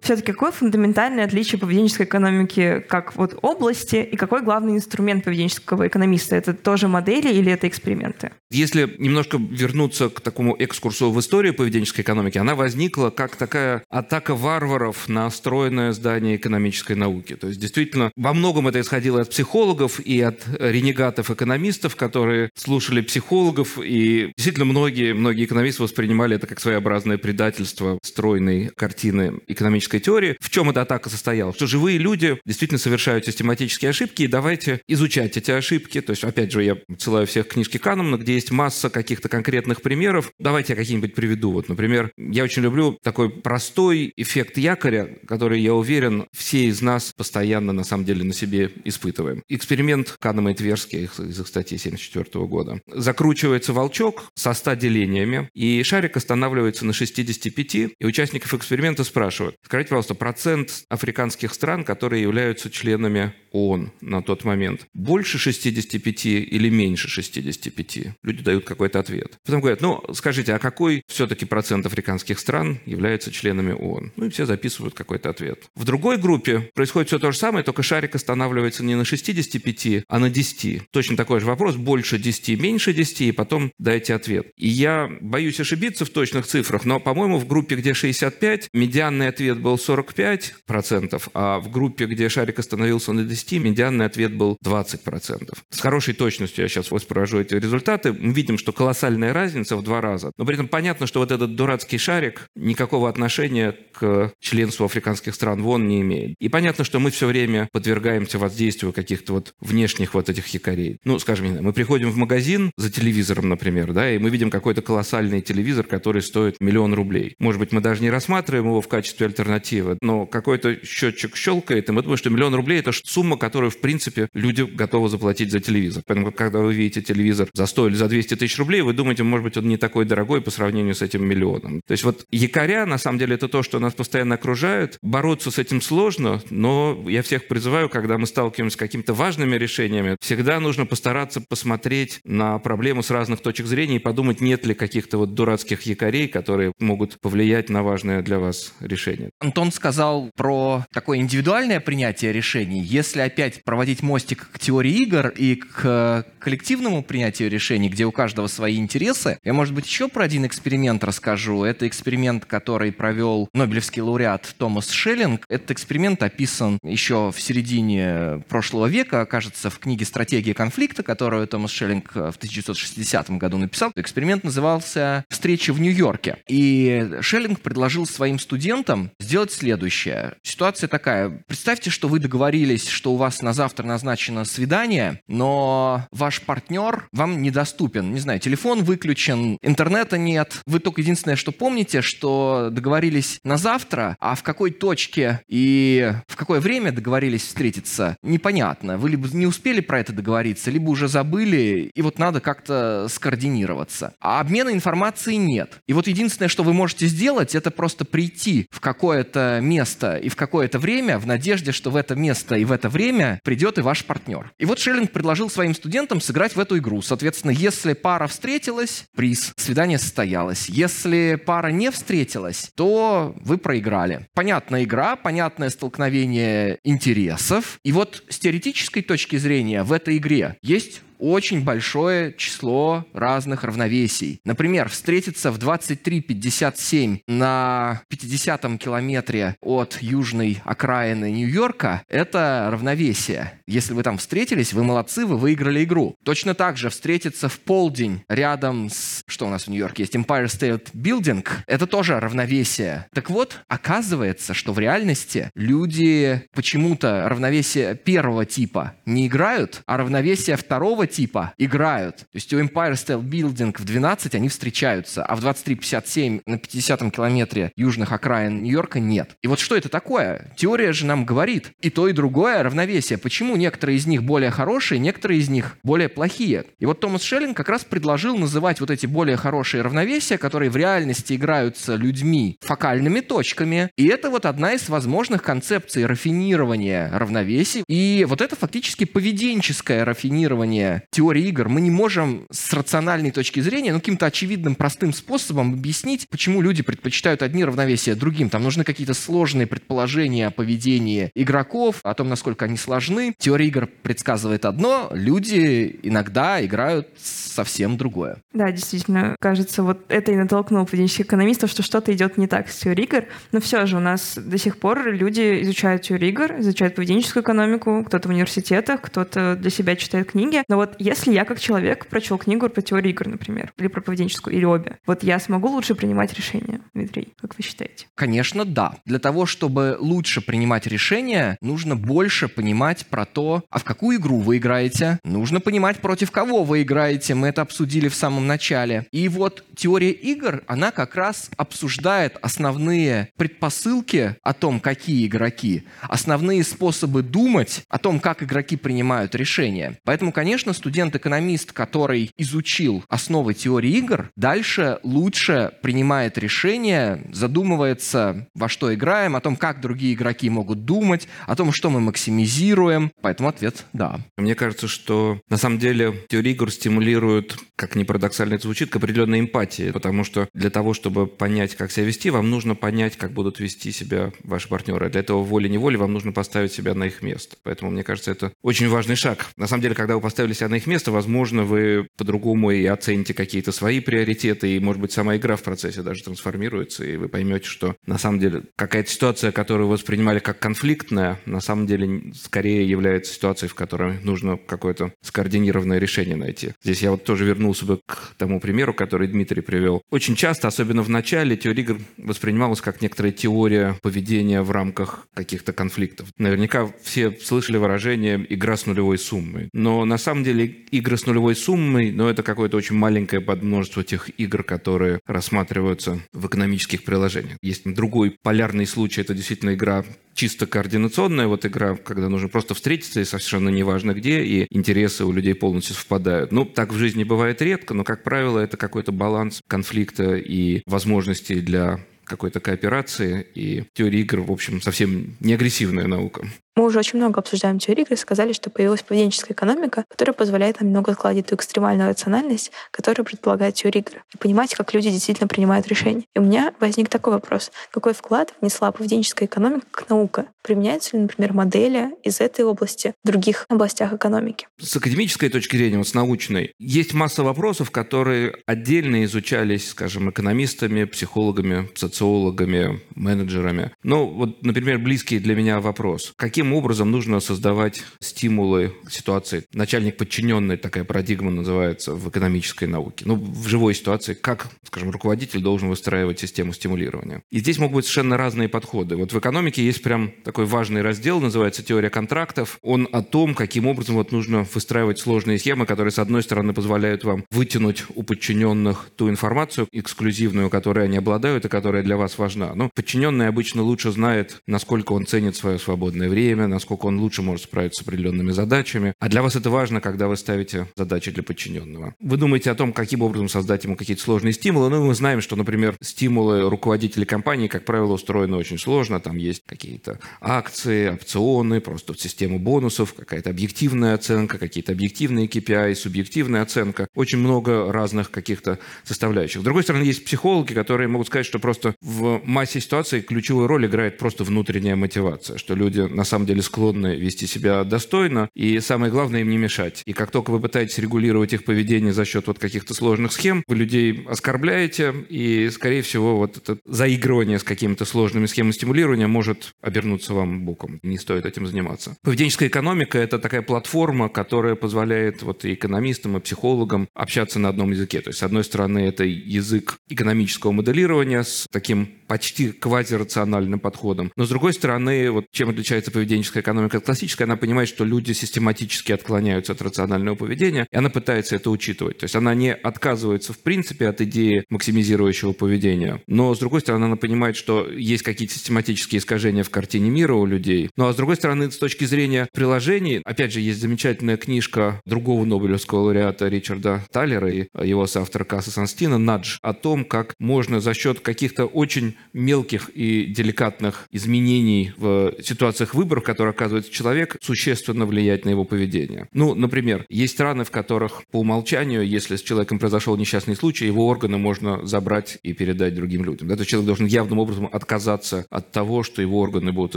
Все-таки 0.00 0.32
какое 0.32 0.52
фундаментальное 0.52 1.24
отличие 1.24 1.58
поведенческой 1.58 2.06
экономики 2.06 2.84
как 2.88 3.16
вот 3.16 3.38
области 3.42 3.96
и 3.96 4.16
какой 4.16 4.42
главный 4.42 4.74
инструмент 4.74 5.24
поведенческого 5.24 5.88
экономиста? 5.88 6.36
Это 6.36 6.54
тоже 6.54 6.88
модели 6.88 7.32
или 7.32 7.52
это 7.52 7.68
эксперименты? 7.68 8.32
Если 8.50 8.94
немножко 8.98 9.38
вернуться 9.38 10.08
к 10.08 10.20
такому 10.20 10.56
экскурсу 10.58 11.10
в 11.10 11.20
историю 11.20 11.54
поведенческой 11.54 12.02
экономики, 12.02 12.38
она 12.38 12.54
возникла 12.54 13.10
как 13.10 13.36
такая 13.36 13.82
атака 13.90 14.34
варваров 14.34 15.08
на 15.08 15.28
стройное 15.30 15.92
здание 15.92 16.36
экономической 16.36 16.94
науки. 16.94 17.36
То 17.36 17.48
есть, 17.48 17.60
действительно, 17.60 18.10
во 18.16 18.32
многом 18.32 18.68
это 18.68 18.80
исходило 18.80 19.20
от 19.20 19.30
психологов 19.30 20.00
и 20.00 20.20
от 20.20 20.46
ренегатов-экономистов, 20.58 21.96
которые 21.96 22.50
слушали 22.54 23.00
психологов, 23.00 23.78
и 23.82 24.32
действительно 24.36 24.64
многие, 24.64 25.12
многие 25.12 25.44
экономисты 25.44 25.82
воспринимали 25.82 26.36
это 26.36 26.46
как 26.46 26.60
своеобразное 26.60 27.18
предательство 27.18 27.98
стройной 28.02 28.70
картины 28.74 29.40
экономической 29.46 29.87
теории. 29.96 30.36
В 30.40 30.50
чем 30.50 30.70
эта 30.70 30.82
атака 30.82 31.08
состояла? 31.08 31.54
Что 31.54 31.66
живые 31.66 31.98
люди 31.98 32.38
действительно 32.44 32.78
совершают 32.78 33.24
систематические 33.24 33.90
ошибки, 33.90 34.22
и 34.22 34.26
давайте 34.26 34.82
изучать 34.86 35.36
эти 35.36 35.50
ошибки. 35.50 36.00
То 36.00 36.10
есть, 36.10 36.24
опять 36.24 36.52
же, 36.52 36.62
я 36.62 36.76
ссылаю 36.98 37.26
всех 37.26 37.48
книжки 37.48 37.78
Канемана, 37.78 38.16
где 38.16 38.34
есть 38.34 38.50
масса 38.50 38.90
каких-то 38.90 39.28
конкретных 39.28 39.80
примеров. 39.80 40.30
Давайте 40.38 40.74
я 40.74 40.76
какие-нибудь 40.76 41.14
приведу. 41.14 41.52
Вот, 41.52 41.68
например, 41.68 42.12
я 42.18 42.44
очень 42.44 42.62
люблю 42.62 42.98
такой 43.02 43.30
простой 43.30 44.12
эффект 44.16 44.58
якоря, 44.58 45.18
который, 45.26 45.60
я 45.60 45.74
уверен, 45.74 46.26
все 46.36 46.66
из 46.66 46.82
нас 46.82 47.12
постоянно, 47.16 47.72
на 47.72 47.84
самом 47.84 48.04
деле, 48.04 48.24
на 48.24 48.34
себе 48.34 48.70
испытываем. 48.84 49.42
Эксперимент 49.48 50.16
Канема 50.20 50.50
и 50.50 50.54
Тверски 50.54 50.96
из 50.96 51.40
их 51.40 51.46
статьи 51.48 51.78
1974 51.78 52.46
года. 52.46 52.80
Закручивается 52.86 53.72
волчок 53.72 54.24
со 54.34 54.52
100 54.52 54.74
делениями, 54.74 55.48
и 55.54 55.82
шарик 55.82 56.16
останавливается 56.16 56.84
на 56.84 56.92
65, 56.92 57.74
и 57.74 58.04
участников 58.04 58.54
эксперимента 58.54 59.04
спрашивают, 59.04 59.56
скажите, 59.78 59.90
пожалуйста, 59.90 60.14
процент 60.14 60.84
африканских 60.88 61.54
стран, 61.54 61.84
которые 61.84 62.22
являются 62.22 62.68
членами 62.68 63.32
ООН 63.52 63.92
на 64.00 64.22
тот 64.22 64.44
момент, 64.44 64.86
больше 64.92 65.38
65 65.38 66.26
или 66.26 66.68
меньше 66.68 67.08
65? 67.08 68.16
Люди 68.24 68.42
дают 68.42 68.64
какой-то 68.64 68.98
ответ. 68.98 69.38
Потом 69.44 69.60
говорят, 69.60 69.80
ну, 69.80 70.02
скажите, 70.14 70.54
а 70.54 70.58
какой 70.58 71.02
все-таки 71.06 71.44
процент 71.44 71.86
африканских 71.86 72.40
стран 72.40 72.80
является 72.86 73.30
членами 73.30 73.72
ООН? 73.72 74.12
Ну, 74.16 74.26
и 74.26 74.30
все 74.30 74.46
записывают 74.46 74.94
какой-то 74.94 75.30
ответ. 75.30 75.66
В 75.76 75.84
другой 75.84 76.18
группе 76.18 76.70
происходит 76.74 77.08
все 77.08 77.20
то 77.20 77.30
же 77.30 77.38
самое, 77.38 77.64
только 77.64 77.84
шарик 77.84 78.16
останавливается 78.16 78.82
не 78.82 78.96
на 78.96 79.04
65, 79.04 80.04
а 80.08 80.18
на 80.18 80.28
10. 80.28 80.90
Точно 80.90 81.16
такой 81.16 81.38
же 81.38 81.46
вопрос, 81.46 81.76
больше 81.76 82.18
10, 82.18 82.60
меньше 82.60 82.92
10, 82.92 83.20
и 83.20 83.32
потом 83.32 83.70
дайте 83.78 84.14
ответ. 84.14 84.48
И 84.56 84.66
я 84.66 85.08
боюсь 85.20 85.60
ошибиться 85.60 86.04
в 86.04 86.10
точных 86.10 86.46
цифрах, 86.46 86.84
но, 86.84 86.98
по-моему, 86.98 87.38
в 87.38 87.46
группе, 87.46 87.76
где 87.76 87.94
65, 87.94 88.70
медианный 88.72 89.28
ответ 89.28 89.60
был 89.60 89.67
45%, 89.76 91.22
а 91.34 91.60
в 91.60 91.70
группе, 91.70 92.06
где 92.06 92.28
шарик 92.28 92.58
остановился 92.58 93.12
на 93.12 93.24
10, 93.24 93.52
медианный 93.62 94.06
ответ 94.06 94.34
был 94.34 94.56
20%. 94.64 95.56
С 95.70 95.80
хорошей 95.80 96.14
точностью 96.14 96.62
я 96.62 96.68
сейчас 96.68 96.90
воспроизвожу 96.90 97.40
эти 97.40 97.54
результаты. 97.54 98.12
Мы 98.12 98.32
видим, 98.32 98.58
что 98.58 98.72
колоссальная 98.72 99.32
разница 99.32 99.76
в 99.76 99.82
два 99.82 100.00
раза. 100.00 100.32
Но 100.36 100.44
при 100.44 100.54
этом 100.54 100.68
понятно, 100.68 101.06
что 101.06 101.20
вот 101.20 101.32
этот 101.32 101.56
дурацкий 101.56 101.98
шарик 101.98 102.46
никакого 102.54 103.08
отношения 103.08 103.74
к 103.92 104.32
членству 104.40 104.84
африканских 104.84 105.34
стран 105.34 105.62
вон 105.62 105.88
не 105.88 106.00
имеет. 106.00 106.36
И 106.38 106.48
понятно, 106.48 106.84
что 106.84 106.98
мы 107.00 107.10
все 107.10 107.26
время 107.26 107.68
подвергаемся 107.72 108.38
воздействию 108.38 108.92
каких-то 108.92 109.34
вот 109.34 109.54
внешних 109.60 110.14
вот 110.14 110.28
этих 110.28 110.46
якорей. 110.48 110.98
Ну, 111.04 111.18
скажем, 111.18 111.62
мы 111.62 111.72
приходим 111.72 112.10
в 112.10 112.16
магазин 112.16 112.70
за 112.76 112.90
телевизором, 112.90 113.48
например, 113.48 113.92
да, 113.92 114.10
и 114.10 114.18
мы 114.18 114.30
видим 114.30 114.50
какой-то 114.50 114.82
колоссальный 114.82 115.40
телевизор, 115.40 115.86
который 115.86 116.22
стоит 116.22 116.56
миллион 116.60 116.94
рублей. 116.94 117.34
Может 117.38 117.60
быть, 117.60 117.72
мы 117.72 117.80
даже 117.80 118.02
не 118.02 118.10
рассматриваем 118.10 118.66
его 118.66 118.80
в 118.80 118.88
качестве 118.88 119.26
альтернативы, 119.58 119.98
но 120.00 120.26
какой-то 120.26 120.84
счетчик 120.84 121.36
щелкает, 121.36 121.88
и 121.88 121.92
мы 121.92 122.02
думаем, 122.02 122.18
что 122.18 122.30
миллион 122.30 122.54
рублей– 122.54 122.78
это 122.80 122.92
сумма, 122.92 123.36
которую, 123.36 123.70
в 123.70 123.80
принципе, 123.80 124.28
люди 124.32 124.62
готовы 124.62 125.08
заплатить 125.08 125.50
за 125.50 125.60
телевизор. 125.60 126.02
Поэтому, 126.06 126.32
когда 126.32 126.60
вы 126.60 126.72
видите 126.72 127.02
телевизор 127.02 127.48
за 127.52 127.66
100 127.66 127.88
или 127.88 127.94
за 127.94 128.08
200 128.08 128.36
тысяч 128.36 128.58
рублей, 128.58 128.82
вы 128.82 128.92
думаете, 128.92 129.22
может 129.22 129.44
быть, 129.44 129.56
он 129.56 129.68
не 129.68 129.76
такой 129.76 130.04
дорогой 130.04 130.40
по 130.40 130.50
сравнению 130.50 130.94
с 130.94 131.02
этим 131.02 131.26
миллионом. 131.26 131.82
То 131.86 131.92
есть 131.92 132.04
вот 132.04 132.24
якоря, 132.30 132.86
на 132.86 132.98
самом 132.98 133.18
деле, 133.18 133.34
это 133.34 133.48
то, 133.48 133.62
что 133.62 133.78
нас 133.78 133.94
постоянно 133.94 134.36
окружает. 134.36 134.98
Бороться 135.02 135.50
с 135.50 135.58
этим 135.58 135.80
сложно, 135.80 136.40
но 136.50 137.04
я 137.08 137.22
всех 137.22 137.48
призываю, 137.48 137.88
когда 137.88 138.18
мы 138.18 138.26
сталкиваемся 138.26 138.74
с 138.74 138.78
какими-то 138.78 139.14
важными 139.14 139.56
решениями, 139.56 140.16
всегда 140.20 140.60
нужно 140.60 140.86
постараться 140.86 141.40
посмотреть 141.40 142.20
на 142.24 142.58
проблему 142.58 143.02
с 143.02 143.10
разных 143.10 143.40
точек 143.40 143.66
зрения 143.66 143.96
и 143.96 143.98
подумать, 143.98 144.40
нет 144.40 144.66
ли 144.66 144.74
каких-то 144.74 145.18
вот 145.18 145.34
дурацких 145.34 145.82
якорей, 145.82 146.28
которые 146.28 146.72
могут 146.78 147.20
повлиять 147.20 147.70
на 147.70 147.82
важное 147.82 148.22
для 148.22 148.38
вас 148.38 148.74
решение. 148.80 149.30
Антон 149.48 149.72
сказал 149.72 150.30
про 150.36 150.84
такое 150.92 151.20
индивидуальное 151.20 151.80
принятие 151.80 152.34
решений. 152.34 152.80
Если 152.80 153.20
опять 153.20 153.64
проводить 153.64 154.02
мостик 154.02 154.50
к 154.52 154.58
теории 154.58 154.92
игр 154.92 155.28
и 155.28 155.54
к 155.54 156.26
коллективному 156.38 157.02
принятию 157.02 157.48
решений, 157.48 157.88
где 157.88 158.04
у 158.04 158.12
каждого 158.12 158.46
свои 158.46 158.76
интересы, 158.76 159.38
я, 159.42 159.54
может 159.54 159.74
быть, 159.74 159.86
еще 159.86 160.08
про 160.08 160.24
один 160.24 160.44
эксперимент 160.44 161.02
расскажу. 161.02 161.64
Это 161.64 161.88
эксперимент, 161.88 162.44
который 162.44 162.92
провел 162.92 163.48
Нобелевский 163.54 164.02
лауреат 164.02 164.54
Томас 164.58 164.90
Шеллинг. 164.90 165.46
Этот 165.48 165.70
эксперимент 165.70 166.22
описан 166.22 166.78
еще 166.82 167.32
в 167.34 167.40
середине 167.40 168.42
прошлого 168.50 168.84
века, 168.84 169.24
кажется, 169.24 169.70
в 169.70 169.78
книге 169.78 170.04
«Стратегия 170.04 170.52
конфликта», 170.52 171.02
которую 171.02 171.46
Томас 171.48 171.70
Шеллинг 171.70 172.12
в 172.12 172.36
1960 172.36 173.30
году 173.30 173.56
написал. 173.56 173.92
Эксперимент 173.96 174.44
назывался 174.44 175.24
«Встреча 175.30 175.72
в 175.72 175.80
Нью-Йорке». 175.80 176.36
И 176.48 177.12
Шеллинг 177.22 177.60
предложил 177.60 178.06
своим 178.06 178.38
студентам 178.38 179.10
сделать 179.18 179.37
следующее. 179.46 180.34
Ситуация 180.42 180.88
такая. 180.88 181.44
Представьте, 181.46 181.90
что 181.90 182.08
вы 182.08 182.18
договорились, 182.18 182.88
что 182.88 183.12
у 183.12 183.16
вас 183.16 183.42
на 183.42 183.52
завтра 183.52 183.86
назначено 183.86 184.44
свидание, 184.44 185.22
но 185.28 186.06
ваш 186.10 186.42
партнер 186.42 187.08
вам 187.12 187.42
недоступен. 187.42 188.12
Не 188.12 188.20
знаю, 188.20 188.40
телефон 188.40 188.82
выключен, 188.82 189.58
интернета 189.62 190.18
нет. 190.18 190.60
Вы 190.66 190.80
только 190.80 191.00
единственное, 191.00 191.36
что 191.36 191.52
помните, 191.52 192.02
что 192.02 192.68
договорились 192.72 193.38
на 193.44 193.56
завтра, 193.56 194.16
а 194.20 194.34
в 194.34 194.42
какой 194.42 194.70
точке 194.70 195.40
и 195.48 196.12
в 196.26 196.36
какое 196.36 196.60
время 196.60 196.92
договорились 196.92 197.42
встретиться, 197.42 198.16
непонятно. 198.22 198.98
Вы 198.98 199.10
либо 199.10 199.28
не 199.28 199.46
успели 199.46 199.80
про 199.80 200.00
это 200.00 200.12
договориться, 200.12 200.70
либо 200.70 200.90
уже 200.90 201.08
забыли, 201.08 201.90
и 201.94 202.02
вот 202.02 202.18
надо 202.18 202.40
как-то 202.40 203.06
скоординироваться. 203.08 204.14
А 204.20 204.40
обмена 204.40 204.70
информацией 204.70 205.36
нет. 205.36 205.80
И 205.86 205.92
вот 205.92 206.06
единственное, 206.06 206.48
что 206.48 206.62
вы 206.62 206.72
можете 206.72 207.06
сделать, 207.06 207.54
это 207.54 207.70
просто 207.70 208.04
прийти 208.04 208.66
в 208.70 208.80
какое-то 208.80 209.27
место 209.36 210.16
и 210.16 210.28
в 210.28 210.36
какое-то 210.36 210.78
время 210.78 211.18
в 211.18 211.26
надежде, 211.26 211.72
что 211.72 211.90
в 211.90 211.96
это 211.96 212.14
место 212.14 212.56
и 212.56 212.64
в 212.64 212.72
это 212.72 212.88
время 212.88 213.40
придет 213.44 213.78
и 213.78 213.82
ваш 213.82 214.04
партнер. 214.04 214.52
И 214.58 214.64
вот 214.64 214.78
Шеллинг 214.78 215.12
предложил 215.12 215.50
своим 215.50 215.74
студентам 215.74 216.20
сыграть 216.20 216.56
в 216.56 216.60
эту 216.60 216.78
игру. 216.78 217.02
Соответственно, 217.02 217.52
если 217.52 217.92
пара 217.92 218.26
встретилась, 218.26 219.04
приз, 219.16 219.52
свидание 219.56 219.98
состоялось. 219.98 220.68
Если 220.68 221.40
пара 221.44 221.68
не 221.68 221.90
встретилась, 221.90 222.70
то 222.74 223.34
вы 223.40 223.58
проиграли. 223.58 224.26
Понятная 224.34 224.84
игра, 224.84 225.16
понятное 225.16 225.70
столкновение 225.70 226.78
интересов. 226.84 227.78
И 227.84 227.92
вот 227.92 228.22
с 228.28 228.38
теоретической 228.38 229.02
точки 229.02 229.36
зрения 229.36 229.82
в 229.82 229.92
этой 229.92 230.16
игре 230.16 230.56
есть 230.62 231.02
очень 231.18 231.64
большое 231.64 232.32
число 232.34 233.04
разных 233.12 233.64
равновесий. 233.64 234.40
Например, 234.44 234.88
встретиться 234.88 235.50
в 235.50 235.58
23.57 235.58 237.20
на 237.26 238.02
50-м 238.10 238.78
километре 238.78 239.56
от 239.60 239.98
южной 240.00 240.60
окраины 240.64 241.30
Нью-Йорка– 241.30 242.02
это 242.08 242.68
равновесие. 242.70 243.60
Если 243.66 243.92
вы 243.92 244.02
там 244.02 244.18
встретились, 244.18 244.72
вы 244.72 244.84
молодцы, 244.84 245.26
вы 245.26 245.36
выиграли 245.36 245.84
игру. 245.84 246.16
Точно 246.24 246.54
так 246.54 246.76
же 246.76 246.90
встретиться 246.90 247.48
в 247.48 247.58
полдень 247.60 248.22
рядом 248.28 248.88
с... 248.90 249.22
Что 249.26 249.46
у 249.46 249.50
нас 249.50 249.64
в 249.64 249.68
Нью-Йорке 249.68 250.04
есть? 250.04 250.14
Empire 250.14 250.46
State 250.46 250.92
Building– 250.92 251.46
это 251.66 251.86
тоже 251.86 252.18
равновесие. 252.18 253.06
Так 253.12 253.30
вот, 253.30 253.60
оказывается, 253.68 254.54
что 254.54 254.72
в 254.72 254.78
реальности 254.78 255.50
люди 255.54 256.42
почему-то 256.54 257.28
равновесие 257.28 257.94
первого 257.94 258.46
типа 258.46 258.94
не 259.04 259.26
играют, 259.26 259.82
а 259.86 259.96
равновесие 259.96 260.56
второго 260.56 261.07
типа 261.10 261.54
играют. 261.58 262.18
То 262.18 262.34
есть 262.34 262.52
у 262.52 262.60
Empire 262.60 262.92
State 262.92 263.22
Building 263.22 263.74
в 263.78 263.84
12 263.84 264.34
они 264.34 264.48
встречаются, 264.48 265.24
а 265.24 265.34
в 265.36 265.44
23.57 265.44 266.42
на 266.46 266.54
50-м 266.54 267.10
километре 267.10 267.72
южных 267.76 268.12
окраин 268.12 268.62
Нью-Йорка 268.62 269.00
нет. 269.00 269.36
И 269.42 269.48
вот 269.48 269.58
что 269.58 269.76
это 269.76 269.88
такое? 269.88 270.52
Теория 270.56 270.92
же 270.92 271.06
нам 271.06 271.24
говорит 271.24 271.72
и 271.80 271.90
то, 271.90 272.08
и 272.08 272.12
другое 272.12 272.62
равновесие. 272.62 273.18
Почему 273.18 273.56
некоторые 273.56 273.96
из 273.96 274.06
них 274.06 274.22
более 274.22 274.50
хорошие, 274.50 274.98
некоторые 274.98 275.40
из 275.40 275.48
них 275.48 275.76
более 275.82 276.08
плохие? 276.08 276.64
И 276.78 276.86
вот 276.86 277.00
Томас 277.00 277.22
Шеллинг 277.22 277.56
как 277.56 277.68
раз 277.68 277.84
предложил 277.84 278.36
называть 278.36 278.80
вот 278.80 278.90
эти 278.90 279.06
более 279.06 279.36
хорошие 279.36 279.82
равновесия, 279.82 280.38
которые 280.38 280.70
в 280.70 280.76
реальности 280.76 281.34
играются 281.34 281.96
людьми, 281.96 282.58
фокальными 282.62 283.20
точками. 283.20 283.90
И 283.96 284.06
это 284.06 284.30
вот 284.30 284.46
одна 284.46 284.72
из 284.72 284.88
возможных 284.88 285.42
концепций 285.42 286.06
рафинирования 286.06 287.10
равновесий. 287.12 287.84
И 287.88 288.26
вот 288.28 288.40
это 288.40 288.56
фактически 288.56 289.04
поведенческое 289.04 290.04
рафинирование 290.04 290.97
решения 290.98 291.08
теории 291.10 291.48
игр 291.48 291.68
мы 291.68 291.80
не 291.80 291.90
можем 291.90 292.46
с 292.50 292.72
рациональной 292.72 293.30
точки 293.30 293.60
зрения, 293.60 293.92
ну, 293.92 293.98
каким-то 293.98 294.26
очевидным, 294.26 294.74
простым 294.74 295.12
способом 295.12 295.74
объяснить, 295.74 296.28
почему 296.28 296.62
люди 296.62 296.82
предпочитают 296.82 297.42
одни 297.42 297.64
равновесия 297.64 298.14
другим. 298.14 298.50
Там 298.50 298.62
нужны 298.62 298.84
какие-то 298.84 299.14
сложные 299.14 299.66
предположения 299.66 300.46
о 300.46 300.50
поведении 300.50 301.30
игроков, 301.34 302.00
о 302.02 302.14
том, 302.14 302.28
насколько 302.28 302.64
они 302.64 302.76
сложны. 302.76 303.34
Теория 303.38 303.66
игр 303.66 303.88
предсказывает 304.02 304.64
одно, 304.64 305.10
люди 305.12 305.98
иногда 306.02 306.64
играют 306.64 307.08
совсем 307.18 307.96
другое. 307.96 308.38
Да, 308.52 308.70
действительно, 308.70 309.36
кажется, 309.40 309.82
вот 309.82 310.04
это 310.08 310.32
и 310.32 310.36
натолкнуло 310.36 310.84
поведенческих 310.84 311.26
экономистов, 311.26 311.70
что 311.70 311.82
что-то 311.82 312.12
идет 312.12 312.38
не 312.38 312.46
так 312.46 312.68
с 312.68 312.78
теорией 312.78 313.06
игр. 313.06 313.24
Но 313.52 313.60
все 313.60 313.86
же 313.86 313.96
у 313.96 314.00
нас 314.00 314.36
до 314.36 314.58
сих 314.58 314.78
пор 314.78 315.12
люди 315.12 315.62
изучают 315.62 316.02
теорию 316.02 316.30
игр, 316.30 316.60
изучают 316.60 316.94
поведенческую 316.94 317.42
экономику, 317.42 318.04
кто-то 318.04 318.28
в 318.28 318.30
университетах, 318.30 319.00
кто-то 319.00 319.56
для 319.56 319.70
себя 319.70 319.96
читает 319.96 320.32
книги. 320.32 320.62
Но 320.68 320.76
вот 320.76 320.87
если 320.98 321.32
я 321.32 321.44
как 321.44 321.60
человек 321.60 322.06
прочел 322.06 322.38
книгу 322.38 322.68
про 322.68 322.82
теорию 322.82 323.10
игр, 323.10 323.28
например, 323.28 323.72
или 323.78 323.88
про 323.88 324.00
поведенческую, 324.00 324.56
или 324.56 324.64
обе, 324.64 324.98
вот 325.06 325.22
я 325.22 325.38
смогу 325.38 325.68
лучше 325.68 325.94
принимать 325.94 326.32
решения, 326.34 326.80
Дмитрий, 326.94 327.34
как 327.40 327.56
вы 327.56 327.62
считаете? 327.62 328.06
Конечно, 328.14 328.64
да. 328.64 328.94
Для 329.04 329.18
того, 329.18 329.46
чтобы 329.46 329.96
лучше 329.98 330.40
принимать 330.40 330.86
решения, 330.86 331.56
нужно 331.60 331.96
больше 331.96 332.48
понимать 332.48 333.06
про 333.06 333.24
то, 333.24 333.64
а 333.70 333.78
в 333.78 333.84
какую 333.84 334.18
игру 334.18 334.38
вы 334.38 334.58
играете. 334.58 335.18
Нужно 335.24 335.60
понимать, 335.60 335.98
против 335.98 336.30
кого 336.30 336.64
вы 336.64 336.82
играете. 336.82 337.34
Мы 337.34 337.48
это 337.48 337.62
обсудили 337.62 338.08
в 338.08 338.14
самом 338.14 338.46
начале. 338.46 339.06
И 339.12 339.28
вот 339.28 339.64
теория 339.76 340.10
игр, 340.10 340.62
она 340.66 340.90
как 340.90 341.14
раз 341.14 341.50
обсуждает 341.56 342.36
основные 342.42 343.30
предпосылки 343.36 344.36
о 344.42 344.52
том, 344.52 344.80
какие 344.80 345.26
игроки, 345.26 345.84
основные 346.02 346.64
способы 346.64 347.22
думать 347.22 347.82
о 347.88 347.98
том, 347.98 348.20
как 348.20 348.42
игроки 348.42 348.76
принимают 348.76 349.34
решения. 349.34 349.98
Поэтому, 350.04 350.32
конечно, 350.32 350.72
студент-экономист, 350.78 351.72
который 351.72 352.30
изучил 352.38 353.04
основы 353.08 353.52
теории 353.52 353.90
игр, 353.90 354.30
дальше 354.36 354.98
лучше 355.02 355.72
принимает 355.82 356.38
решения, 356.38 357.22
задумывается, 357.32 358.48
во 358.54 358.68
что 358.68 358.94
играем, 358.94 359.36
о 359.36 359.40
том, 359.40 359.56
как 359.56 359.80
другие 359.80 360.14
игроки 360.14 360.48
могут 360.48 360.84
думать, 360.84 361.28
о 361.46 361.54
том, 361.54 361.72
что 361.72 361.90
мы 361.90 362.00
максимизируем. 362.00 363.12
Поэтому 363.20 363.50
ответ– 363.50 363.84
да. 363.92 364.20
Мне 364.36 364.54
кажется, 364.54 364.88
что 364.88 365.40
на 365.50 365.56
самом 365.56 365.78
деле 365.78 366.24
теория 366.28 366.52
игр 366.52 366.70
стимулирует, 366.70 367.56
как 367.76 367.96
ни 367.96 368.04
парадоксально 368.04 368.54
это 368.54 368.62
звучит, 368.62 368.90
к 368.90 368.96
определенной 368.96 369.40
эмпатии, 369.40 369.90
потому 369.90 370.24
что 370.24 370.48
для 370.54 370.70
того, 370.70 370.94
чтобы 370.94 371.26
понять, 371.26 371.74
как 371.74 371.90
себя 371.90 372.06
вести, 372.06 372.30
вам 372.30 372.50
нужно 372.50 372.74
понять, 372.74 373.16
как 373.16 373.32
будут 373.32 373.60
вести 373.60 373.92
себя 373.92 374.32
ваши 374.44 374.68
партнеры. 374.68 375.10
Для 375.10 375.20
этого 375.20 375.42
волей-неволей 375.42 375.96
вам 375.96 376.12
нужно 376.12 376.32
поставить 376.32 376.72
себя 376.72 376.94
на 376.94 377.04
их 377.04 377.22
место. 377.22 377.56
Поэтому, 377.62 377.90
мне 377.90 378.04
кажется, 378.04 378.30
это 378.30 378.52
очень 378.62 378.88
важный 378.88 379.16
шаг. 379.16 379.46
На 379.56 379.66
самом 379.66 379.82
деле, 379.82 379.94
когда 379.94 380.14
вы 380.14 380.20
поставили 380.20 380.52
себя 380.52 380.67
на 380.68 380.76
их 380.76 380.86
место, 380.86 381.10
возможно, 381.10 381.64
вы 381.64 382.08
по-другому 382.16 382.70
и 382.70 382.84
оцените 382.84 383.34
какие-то 383.34 383.72
свои 383.72 384.00
приоритеты, 384.00 384.76
и, 384.76 384.80
может 384.80 385.00
быть, 385.00 385.12
сама 385.12 385.36
игра 385.36 385.56
в 385.56 385.62
процессе 385.62 386.02
даже 386.02 386.22
трансформируется, 386.22 387.04
и 387.04 387.16
вы 387.16 387.28
поймете, 387.28 387.66
что 387.66 387.96
на 388.06 388.18
самом 388.18 388.38
деле 388.38 388.64
какая-то 388.76 389.10
ситуация, 389.10 389.52
которую 389.52 389.88
вы 389.88 389.94
воспринимали 389.94 390.38
как 390.38 390.58
конфликтная, 390.58 391.40
на 391.46 391.60
самом 391.60 391.86
деле 391.86 392.32
скорее 392.34 392.88
является 392.88 393.32
ситуацией, 393.32 393.70
в 393.70 393.74
которой 393.74 394.20
нужно 394.22 394.56
какое-то 394.58 395.12
скоординированное 395.22 395.98
решение 395.98 396.36
найти. 396.36 396.72
Здесь 396.82 397.02
я 397.02 397.10
вот 397.10 397.24
тоже 397.24 397.44
вернулся 397.44 397.86
бы 397.86 398.00
к 398.06 398.34
тому 398.36 398.60
примеру, 398.60 398.92
который 398.94 399.28
Дмитрий 399.28 399.62
привел. 399.62 400.02
Очень 400.10 400.36
часто, 400.36 400.68
особенно 400.68 401.02
в 401.02 401.08
начале, 401.08 401.56
теория 401.56 401.82
игр 401.82 401.98
воспринималась 402.16 402.80
как 402.80 403.00
некоторая 403.00 403.32
теория 403.32 403.96
поведения 404.02 404.62
в 404.62 404.70
рамках 404.70 405.28
каких-то 405.34 405.72
конфликтов. 405.72 406.28
Наверняка 406.38 406.90
все 407.02 407.32
слышали 407.32 407.76
выражение 407.76 408.44
«игра 408.48 408.76
с 408.76 408.86
нулевой 408.86 409.18
суммой». 409.18 409.68
Но 409.72 410.04
на 410.04 410.18
самом 410.18 410.44
деле 410.44 410.57
игры 410.64 411.16
с 411.16 411.26
нулевой 411.26 411.54
суммой, 411.56 412.12
но 412.12 412.28
это 412.30 412.42
какое-то 412.42 412.76
очень 412.76 412.96
маленькое 412.96 413.40
подмножество 413.40 414.04
тех 414.04 414.30
игр, 414.38 414.62
которые 414.62 415.20
рассматриваются 415.26 416.20
в 416.32 416.46
экономических 416.46 417.04
приложениях. 417.04 417.58
Есть 417.62 417.84
другой 417.92 418.36
полярный 418.42 418.86
случай, 418.86 419.20
это 419.20 419.34
действительно 419.34 419.74
игра 419.74 420.04
чисто 420.34 420.66
координационная 420.66 421.48
вот 421.48 421.66
игра, 421.66 421.96
когда 421.96 422.28
нужно 422.28 422.48
просто 422.48 422.74
встретиться, 422.74 423.20
и 423.20 423.24
совершенно 423.24 423.70
неважно 423.70 424.14
где, 424.14 424.44
и 424.44 424.66
интересы 424.70 425.24
у 425.24 425.32
людей 425.32 425.54
полностью 425.54 425.96
совпадают. 425.96 426.52
Ну, 426.52 426.64
так 426.64 426.92
в 426.92 426.96
жизни 426.96 427.24
бывает 427.24 427.60
редко, 427.60 427.92
но, 427.92 428.04
как 428.04 428.22
правило, 428.22 428.60
это 428.60 428.76
какой-то 428.76 429.10
баланс 429.10 429.60
конфликта 429.66 430.36
и 430.36 430.82
возможностей 430.86 431.60
для 431.60 431.98
какой-то 432.28 432.60
кооперации, 432.60 433.44
и 433.54 433.84
теория 433.94 434.20
игр, 434.20 434.40
в 434.40 434.52
общем, 434.52 434.80
совсем 434.80 435.34
не 435.40 435.54
агрессивная 435.54 436.06
наука. 436.06 436.46
Мы 436.78 436.84
уже 436.84 437.00
очень 437.00 437.18
много 437.18 437.40
обсуждаем 437.40 437.80
теорию 437.80 438.06
игры, 438.06 438.16
сказали, 438.16 438.52
что 438.52 438.70
появилась 438.70 439.02
поведенческая 439.02 439.52
экономика, 439.52 440.04
которая 440.08 440.32
позволяет 440.32 440.80
нам 440.80 440.90
много 440.90 441.12
складить 441.14 441.46
ту 441.46 441.56
экстремальную 441.56 442.08
рациональность, 442.08 442.70
которая 442.92 443.24
предполагает 443.24 443.74
теорию 443.74 444.04
игры, 444.04 444.22
и 444.32 444.38
понимать, 444.38 444.76
как 444.76 444.94
люди 444.94 445.10
действительно 445.10 445.48
принимают 445.48 445.88
решения. 445.88 446.22
И 446.36 446.38
у 446.38 446.42
меня 446.42 446.72
возник 446.78 447.08
такой 447.08 447.32
вопрос. 447.32 447.72
Какой 447.90 448.14
вклад 448.14 448.54
внесла 448.60 448.92
поведенческая 448.92 449.48
экономика 449.48 449.86
как 449.90 450.08
наука? 450.08 450.46
Применяются 450.62 451.16
ли, 451.16 451.22
например, 451.22 451.52
модели 451.52 452.10
из 452.22 452.40
этой 452.40 452.64
области 452.64 453.12
в 453.24 453.26
других 453.26 453.66
областях 453.68 454.12
экономики? 454.12 454.68
С 454.80 454.94
академической 454.94 455.48
точки 455.48 455.76
зрения, 455.76 455.98
вот 455.98 456.06
с 456.06 456.14
научной, 456.14 456.74
есть 456.78 457.12
масса 457.12 457.42
вопросов, 457.42 457.90
которые 457.90 458.54
отдельно 458.66 459.24
изучались, 459.24 459.88
скажем, 459.88 460.30
экономистами, 460.30 461.02
психологами, 461.04 461.88
социологами, 461.96 463.00
менеджерами. 463.16 463.90
Ну, 464.04 464.26
вот, 464.26 464.62
например, 464.62 464.98
близкий 464.98 465.40
для 465.40 465.56
меня 465.56 465.80
вопрос. 465.80 466.34
Каким 466.36 466.67
каким 466.68 466.76
образом 466.80 467.10
нужно 467.10 467.40
создавать 467.40 468.02
стимулы 468.20 468.92
ситуации. 469.10 469.64
Начальник-подчиненный, 469.72 470.76
такая 470.76 471.02
парадигма 471.02 471.50
называется 471.50 472.12
в 472.14 472.28
экономической 472.28 472.84
науке. 472.84 473.24
Ну, 473.26 473.36
в 473.36 473.66
живой 473.66 473.94
ситуации, 473.94 474.34
как, 474.34 474.68
скажем, 474.84 475.10
руководитель 475.10 475.62
должен 475.62 475.88
выстраивать 475.88 476.40
систему 476.40 476.74
стимулирования. 476.74 477.42
И 477.50 477.60
здесь 477.60 477.78
могут 477.78 477.96
быть 477.96 478.04
совершенно 478.04 478.36
разные 478.36 478.68
подходы. 478.68 479.16
Вот 479.16 479.32
в 479.32 479.38
экономике 479.38 479.82
есть 479.82 480.02
прям 480.02 480.30
такой 480.44 480.66
важный 480.66 481.00
раздел, 481.00 481.40
называется 481.40 481.82
теория 481.82 482.10
контрактов. 482.10 482.78
Он 482.82 483.08
о 483.12 483.22
том, 483.22 483.54
каким 483.54 483.86
образом 483.86 484.16
вот 484.16 484.30
нужно 484.30 484.66
выстраивать 484.74 485.18
сложные 485.18 485.58
схемы, 485.58 485.86
которые, 485.86 486.12
с 486.12 486.18
одной 486.18 486.42
стороны, 486.42 486.74
позволяют 486.74 487.24
вам 487.24 487.46
вытянуть 487.50 488.04
у 488.14 488.22
подчиненных 488.22 489.08
ту 489.16 489.30
информацию 489.30 489.88
эксклюзивную, 489.90 490.68
которой 490.68 491.06
они 491.06 491.16
обладают 491.16 491.64
и 491.64 491.68
которая 491.70 492.02
для 492.02 492.18
вас 492.18 492.36
важна. 492.36 492.74
Но 492.74 492.90
подчиненный 492.94 493.48
обычно 493.48 493.82
лучше 493.82 494.10
знает, 494.10 494.60
насколько 494.66 495.14
он 495.14 495.24
ценит 495.24 495.56
свое 495.56 495.78
свободное 495.78 496.28
время, 496.28 496.57
время, 496.58 496.74
насколько 496.74 497.06
он 497.06 497.18
лучше 497.18 497.42
может 497.42 497.64
справиться 497.64 498.02
с 498.02 498.06
определенными 498.06 498.50
задачами. 498.50 499.14
А 499.18 499.28
для 499.28 499.42
вас 499.42 499.56
это 499.56 499.70
важно, 499.70 500.00
когда 500.00 500.28
вы 500.28 500.36
ставите 500.36 500.86
задачи 500.96 501.30
для 501.30 501.42
подчиненного. 501.42 502.14
Вы 502.20 502.36
думаете 502.36 502.70
о 502.70 502.74
том, 502.74 502.92
каким 502.92 503.22
образом 503.22 503.48
создать 503.48 503.84
ему 503.84 503.96
какие-то 503.96 504.22
сложные 504.22 504.52
стимулы. 504.52 504.90
Ну, 504.90 505.06
мы 505.06 505.14
знаем, 505.14 505.40
что, 505.40 505.56
например, 505.56 505.96
стимулы 506.02 506.68
руководителей 506.68 507.24
компании, 507.24 507.68
как 507.68 507.84
правило, 507.84 508.12
устроены 508.12 508.56
очень 508.56 508.78
сложно. 508.78 509.20
Там 509.20 509.36
есть 509.36 509.62
какие-то 509.66 510.18
акции, 510.40 511.10
опционы, 511.10 511.80
просто 511.80 512.14
система 512.18 512.58
бонусов, 512.58 513.14
какая-то 513.14 513.50
объективная 513.50 514.14
оценка, 514.14 514.58
какие-то 514.58 514.92
объективные 514.92 515.46
KPI, 515.46 515.94
субъективная 515.94 516.62
оценка. 516.62 517.08
Очень 517.14 517.38
много 517.38 517.92
разных 517.92 518.30
каких-то 518.30 518.78
составляющих. 519.04 519.60
С 519.60 519.64
другой 519.64 519.82
стороны, 519.82 520.02
есть 520.02 520.24
психологи, 520.24 520.72
которые 520.72 521.08
могут 521.08 521.28
сказать, 521.28 521.46
что 521.46 521.58
просто 521.58 521.94
в 522.00 522.40
массе 522.44 522.80
ситуаций 522.80 523.20
ключевую 523.20 523.66
роль 523.66 523.86
играет 523.86 524.18
просто 524.18 524.44
внутренняя 524.44 524.96
мотивация, 524.96 525.58
что 525.58 525.74
люди 525.74 526.00
на 526.00 526.24
самом 526.24 526.47
деле 526.48 526.62
склонны 526.62 527.16
вести 527.16 527.46
себя 527.46 527.84
достойно, 527.84 528.48
и 528.54 528.80
самое 528.80 529.12
главное 529.12 529.40
им 529.40 529.50
не 529.50 529.56
мешать. 529.56 530.02
И 530.06 530.12
как 530.12 530.30
только 530.30 530.50
вы 530.50 530.60
пытаетесь 530.60 530.98
регулировать 530.98 531.52
их 531.52 531.64
поведение 531.64 532.12
за 532.12 532.24
счет 532.24 532.46
вот 532.46 532.58
каких-то 532.58 532.94
сложных 532.94 533.32
схем, 533.32 533.62
вы 533.68 533.76
людей 533.76 534.24
оскорбляете, 534.28 535.14
и, 535.28 535.68
скорее 535.70 536.02
всего, 536.02 536.36
вот 536.36 536.56
это 536.56 536.78
заигрывание 536.84 537.58
с 537.58 537.64
какими-то 537.64 538.04
сложными 538.04 538.46
схемами 538.46 538.72
стимулирования 538.72 539.26
может 539.26 539.72
обернуться 539.80 540.34
вам 540.34 540.64
боком. 540.64 540.98
Не 541.02 541.18
стоит 541.18 541.46
этим 541.46 541.66
заниматься. 541.66 542.16
Поведенческая 542.22 542.68
экономика– 542.68 543.18
это 543.20 543.38
такая 543.38 543.62
платформа, 543.62 544.28
которая 544.28 544.74
позволяет 544.74 545.42
вот 545.42 545.64
и 545.64 545.74
экономистам, 545.74 546.36
и 546.36 546.40
психологам 546.40 547.08
общаться 547.14 547.58
на 547.58 547.68
одном 547.68 547.90
языке. 547.90 548.20
То 548.20 548.30
есть, 548.30 548.40
с 548.40 548.42
одной 548.42 548.64
стороны, 548.64 549.00
это 549.00 549.24
язык 549.24 549.98
экономического 550.08 550.72
моделирования 550.72 551.42
с 551.42 551.66
таким 551.70 552.08
почти 552.26 552.72
квазирациональным 552.72 553.80
подходом. 553.80 554.30
Но, 554.36 554.44
с 554.44 554.48
другой 554.48 554.72
стороны, 554.72 555.30
вот 555.30 555.46
чем 555.52 555.70
отличается 555.70 556.10
поведенческая 556.28 556.62
экономика 556.62 556.98
от 556.98 557.04
классической, 557.04 557.44
она 557.44 557.56
понимает, 557.56 557.88
что 557.88 558.04
люди 558.04 558.32
систематически 558.32 559.12
отклоняются 559.12 559.72
от 559.72 559.80
рационального 559.80 560.34
поведения, 560.36 560.86
и 560.90 560.96
она 560.96 561.08
пытается 561.08 561.56
это 561.56 561.70
учитывать. 561.70 562.18
То 562.18 562.24
есть 562.24 562.36
она 562.36 562.54
не 562.54 562.74
отказывается 562.74 563.54
в 563.54 563.58
принципе 563.60 564.08
от 564.08 564.20
идеи 564.20 564.64
максимизирующего 564.68 565.52
поведения, 565.52 566.22
но, 566.26 566.54
с 566.54 566.58
другой 566.58 566.82
стороны, 566.82 567.06
она 567.06 567.16
понимает, 567.16 567.56
что 567.56 567.88
есть 567.90 568.22
какие-то 568.22 568.52
систематические 568.54 569.20
искажения 569.20 569.62
в 569.62 569.70
картине 569.70 570.10
мира 570.10 570.34
у 570.34 570.44
людей. 570.44 570.90
Ну 570.96 571.08
а 571.08 571.12
с 571.14 571.16
другой 571.16 571.36
стороны, 571.36 571.70
с 571.70 571.78
точки 571.78 572.04
зрения 572.04 572.46
приложений, 572.52 573.22
опять 573.24 573.52
же, 573.52 573.60
есть 573.60 573.80
замечательная 573.80 574.36
книжка 574.36 575.00
другого 575.06 575.46
Нобелевского 575.46 576.00
лауреата 576.00 576.48
Ричарда 576.48 577.04
Таллера 577.10 577.50
и 577.50 577.68
его 577.82 578.06
соавтора 578.06 578.44
Касса 578.44 578.70
Санстина 578.70 579.16
«Надж» 579.16 579.58
о 579.62 579.72
том, 579.72 580.04
как 580.04 580.34
можно 580.38 580.80
за 580.80 580.92
счет 580.92 581.20
каких-то 581.20 581.64
очень 581.64 582.16
мелких 582.34 582.90
и 582.90 583.24
деликатных 583.24 584.06
изменений 584.10 584.92
в 584.98 585.32
ситуациях 585.42 585.94
выбора 585.94 586.17
выбор, 586.18 586.22
который 586.22 586.50
оказывается 586.50 586.92
человек, 586.92 587.36
существенно 587.40 588.06
влияет 588.06 588.44
на 588.44 588.50
его 588.50 588.64
поведение. 588.64 589.28
Ну, 589.32 589.54
например, 589.54 590.04
есть 590.08 590.34
страны, 590.34 590.64
в 590.64 590.70
которых 590.70 591.22
по 591.30 591.40
умолчанию, 591.40 592.06
если 592.06 592.36
с 592.36 592.42
человеком 592.42 592.78
произошел 592.78 593.16
несчастный 593.16 593.56
случай, 593.56 593.86
его 593.86 594.06
органы 594.06 594.38
можно 594.38 594.84
забрать 594.86 595.38
и 595.42 595.52
передать 595.52 595.94
другим 595.94 596.24
людям. 596.24 596.48
Есть 596.48 596.66
человек 596.66 596.86
должен 596.86 597.06
явным 597.06 597.38
образом 597.38 597.68
отказаться 597.70 598.46
от 598.50 598.72
того, 598.72 599.02
что 599.02 599.22
его 599.22 599.40
органы 599.40 599.72
будут 599.72 599.96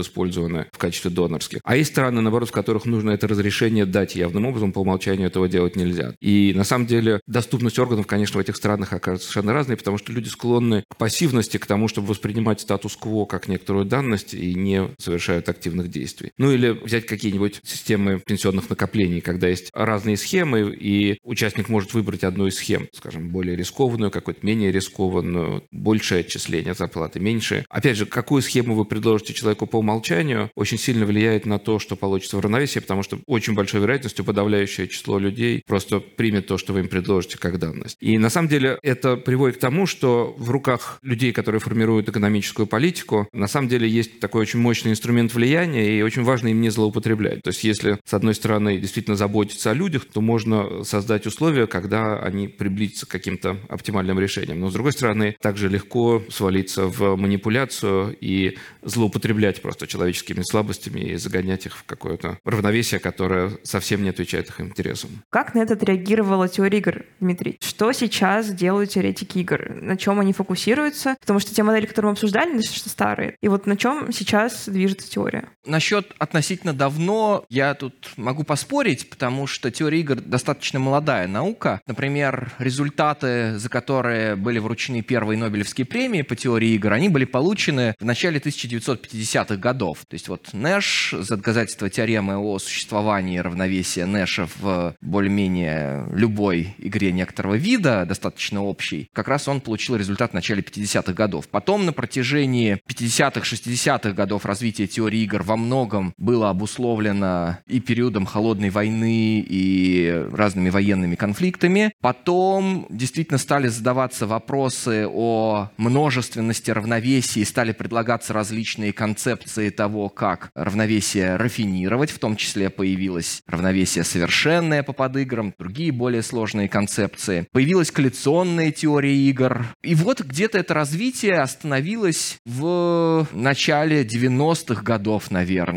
использованы 0.00 0.66
в 0.72 0.78
качестве 0.78 1.10
донорских. 1.10 1.60
А 1.64 1.76
есть 1.76 1.90
страны, 1.90 2.20
наоборот, 2.20 2.48
в 2.48 2.52
которых 2.52 2.84
нужно 2.86 3.10
это 3.10 3.28
разрешение 3.28 3.86
дать 3.86 4.14
явным 4.14 4.46
образом, 4.46 4.72
по 4.72 4.80
умолчанию 4.80 5.26
этого 5.26 5.48
делать 5.48 5.76
нельзя. 5.76 6.14
И 6.20 6.52
на 6.54 6.64
самом 6.64 6.86
деле 6.86 7.20
доступность 7.26 7.78
органов, 7.78 8.06
конечно, 8.06 8.38
в 8.38 8.40
этих 8.40 8.56
странах 8.56 8.92
окажется 8.92 9.28
совершенно 9.28 9.52
разной, 9.52 9.76
потому 9.76 9.98
что 9.98 10.12
люди 10.12 10.28
склонны 10.28 10.84
к 10.88 10.96
пассивности, 10.96 11.58
к 11.58 11.66
тому, 11.66 11.88
чтобы 11.88 12.08
воспринимать 12.08 12.60
статус-кво 12.60 13.26
как 13.26 13.48
некоторую 13.48 13.84
данность 13.84 14.34
и 14.34 14.54
не 14.54 14.88
совершают 14.98 15.48
активных 15.48 15.88
действий. 15.88 16.11
Ну 16.38 16.52
или 16.52 16.70
взять 16.70 17.06
какие-нибудь 17.06 17.60
системы 17.64 18.20
пенсионных 18.24 18.68
накоплений, 18.68 19.20
когда 19.20 19.48
есть 19.48 19.70
разные 19.72 20.16
схемы, 20.16 20.74
и 20.74 21.18
участник 21.22 21.68
может 21.68 21.94
выбрать 21.94 22.24
одну 22.24 22.46
из 22.46 22.56
схем, 22.56 22.88
скажем, 22.92 23.30
более 23.30 23.56
рискованную, 23.56 24.10
какую-то 24.10 24.44
менее 24.44 24.72
рискованную, 24.72 25.64
большее 25.70 26.20
отчисление 26.20 26.74
зарплаты, 26.74 27.20
меньшее. 27.20 27.64
Опять 27.68 27.96
же, 27.96 28.06
какую 28.06 28.42
схему 28.42 28.74
вы 28.74 28.84
предложите 28.84 29.34
человеку 29.34 29.66
по 29.66 29.78
умолчанию, 29.78 30.50
очень 30.54 30.78
сильно 30.78 31.06
влияет 31.06 31.46
на 31.46 31.58
то, 31.58 31.78
что 31.78 31.96
получится 31.96 32.36
в 32.36 32.40
равновесии, 32.40 32.80
потому 32.80 33.02
что 33.02 33.18
очень 33.26 33.54
большой 33.54 33.80
вероятностью 33.80 34.24
подавляющее 34.24 34.88
число 34.88 35.18
людей 35.18 35.62
просто 35.66 36.00
примет 36.00 36.46
то, 36.46 36.58
что 36.58 36.72
вы 36.72 36.80
им 36.80 36.88
предложите 36.88 37.38
как 37.38 37.58
данность. 37.58 37.96
И 38.00 38.18
на 38.18 38.30
самом 38.30 38.48
деле 38.48 38.78
это 38.82 39.16
приводит 39.16 39.56
к 39.56 39.60
тому, 39.60 39.86
что 39.86 40.34
в 40.36 40.50
руках 40.50 40.98
людей, 41.02 41.32
которые 41.32 41.60
формируют 41.60 42.08
экономическую 42.08 42.66
политику, 42.66 43.28
на 43.32 43.48
самом 43.48 43.68
деле 43.68 43.88
есть 43.88 44.20
такой 44.20 44.42
очень 44.42 44.58
мощный 44.58 44.90
инструмент 44.90 45.34
влияния, 45.34 45.98
и 45.98 46.01
очень 46.04 46.22
важно 46.22 46.48
им 46.48 46.60
не 46.60 46.70
злоупотреблять. 46.70 47.42
То 47.42 47.48
есть 47.48 47.64
если, 47.64 47.98
с 48.04 48.14
одной 48.14 48.34
стороны, 48.34 48.78
действительно 48.78 49.16
заботиться 49.16 49.70
о 49.70 49.74
людях, 49.74 50.04
то 50.04 50.20
можно 50.20 50.84
создать 50.84 51.26
условия, 51.26 51.66
когда 51.66 52.18
они 52.18 52.48
приблизятся 52.48 53.06
к 53.06 53.10
каким-то 53.10 53.58
оптимальным 53.68 54.18
решениям. 54.18 54.60
Но, 54.60 54.70
с 54.70 54.72
другой 54.72 54.92
стороны, 54.92 55.36
также 55.40 55.68
легко 55.68 56.22
свалиться 56.28 56.86
в 56.86 57.16
манипуляцию 57.16 58.16
и 58.20 58.56
злоупотреблять 58.82 59.62
просто 59.62 59.86
человеческими 59.86 60.42
слабостями 60.42 61.00
и 61.00 61.16
загонять 61.16 61.66
их 61.66 61.76
в 61.76 61.84
какое-то 61.84 62.38
равновесие, 62.44 63.00
которое 63.00 63.52
совсем 63.62 64.02
не 64.02 64.10
отвечает 64.10 64.48
их 64.48 64.60
интересам. 64.60 65.10
Как 65.30 65.54
на 65.54 65.60
это 65.60 65.74
отреагировала 65.74 66.48
теория 66.48 66.78
игр, 66.78 67.04
Дмитрий? 67.20 67.58
Что 67.60 67.92
сейчас 67.92 68.52
делают 68.52 68.90
теоретики 68.90 69.38
игр? 69.38 69.70
На 69.80 69.96
чем 69.96 70.20
они 70.20 70.32
фокусируются? 70.32 71.16
Потому 71.20 71.38
что 71.38 71.54
те 71.54 71.62
модели, 71.62 71.86
которые 71.86 72.10
мы 72.10 72.12
обсуждали, 72.12 72.56
достаточно 72.56 72.90
старые. 72.90 73.36
И 73.40 73.48
вот 73.48 73.66
на 73.66 73.76
чем 73.76 74.12
сейчас 74.12 74.68
движется 74.68 75.10
теория? 75.10 75.48
Насчет 75.66 75.91
относительно 76.18 76.72
давно 76.72 77.44
я 77.48 77.74
тут 77.74 78.10
могу 78.16 78.44
поспорить, 78.44 79.10
потому 79.10 79.46
что 79.46 79.70
теория 79.70 80.00
игр 80.00 80.16
достаточно 80.16 80.78
молодая 80.78 81.26
наука. 81.28 81.80
Например, 81.86 82.52
результаты, 82.58 83.58
за 83.58 83.68
которые 83.68 84.36
были 84.36 84.58
вручены 84.58 85.02
первые 85.02 85.38
Нобелевские 85.38 85.86
премии 85.86 86.22
по 86.22 86.36
теории 86.36 86.70
игр, 86.70 86.92
они 86.92 87.08
были 87.08 87.24
получены 87.24 87.94
в 87.98 88.04
начале 88.04 88.38
1950-х 88.38 89.56
годов. 89.56 89.98
То 90.08 90.14
есть 90.14 90.28
вот 90.28 90.50
Нэш 90.52 91.14
за 91.18 91.36
доказательство 91.36 91.90
теоремы 91.90 92.36
о 92.36 92.58
существовании 92.58 93.38
равновесия 93.38 94.06
Нэша 94.06 94.48
в 94.58 94.94
более-менее 95.00 96.06
любой 96.12 96.74
игре 96.78 97.12
некоторого 97.12 97.54
вида, 97.54 98.04
достаточно 98.06 98.62
общий, 98.62 99.08
как 99.12 99.28
раз 99.28 99.48
он 99.48 99.60
получил 99.60 99.96
результат 99.96 100.30
в 100.30 100.34
начале 100.34 100.62
50-х 100.62 101.12
годов. 101.12 101.48
Потом 101.48 101.84
на 101.86 101.92
протяжении 101.92 102.80
50-х, 102.88 103.40
60-х 103.40 104.12
годов 104.12 104.46
развития 104.46 104.86
теории 104.86 105.20
игр 105.20 105.42
во 105.42 105.56
многом 105.56 105.81
было 106.16 106.50
обусловлено 106.50 107.58
и 107.66 107.80
периодом 107.80 108.26
холодной 108.26 108.70
войны, 108.70 109.44
и 109.46 110.26
разными 110.32 110.70
военными 110.70 111.14
конфликтами. 111.14 111.92
Потом 112.00 112.86
действительно 112.90 113.38
стали 113.38 113.68
задаваться 113.68 114.26
вопросы 114.26 115.06
о 115.08 115.68
множественности 115.76 116.70
равновесий, 116.70 117.44
стали 117.44 117.72
предлагаться 117.72 118.32
различные 118.32 118.92
концепции 118.92 119.70
того, 119.70 120.08
как 120.08 120.50
равновесие 120.54 121.36
рафинировать, 121.36 122.10
в 122.10 122.18
том 122.18 122.36
числе 122.36 122.70
появилось 122.70 123.42
равновесие 123.46 124.04
совершенное 124.04 124.82
по 124.82 124.92
подыграм, 124.92 125.54
другие 125.58 125.92
более 125.92 126.22
сложные 126.22 126.68
концепции. 126.68 127.46
Появилась 127.52 127.90
коллекционная 127.90 128.70
теория 128.70 129.16
игр. 129.16 129.66
И 129.82 129.94
вот 129.94 130.20
где-то 130.20 130.58
это 130.58 130.74
развитие 130.74 131.40
остановилось 131.40 132.38
в 132.44 133.26
начале 133.32 134.04
90-х 134.04 134.82
годов, 134.82 135.30
наверное. 135.30 135.71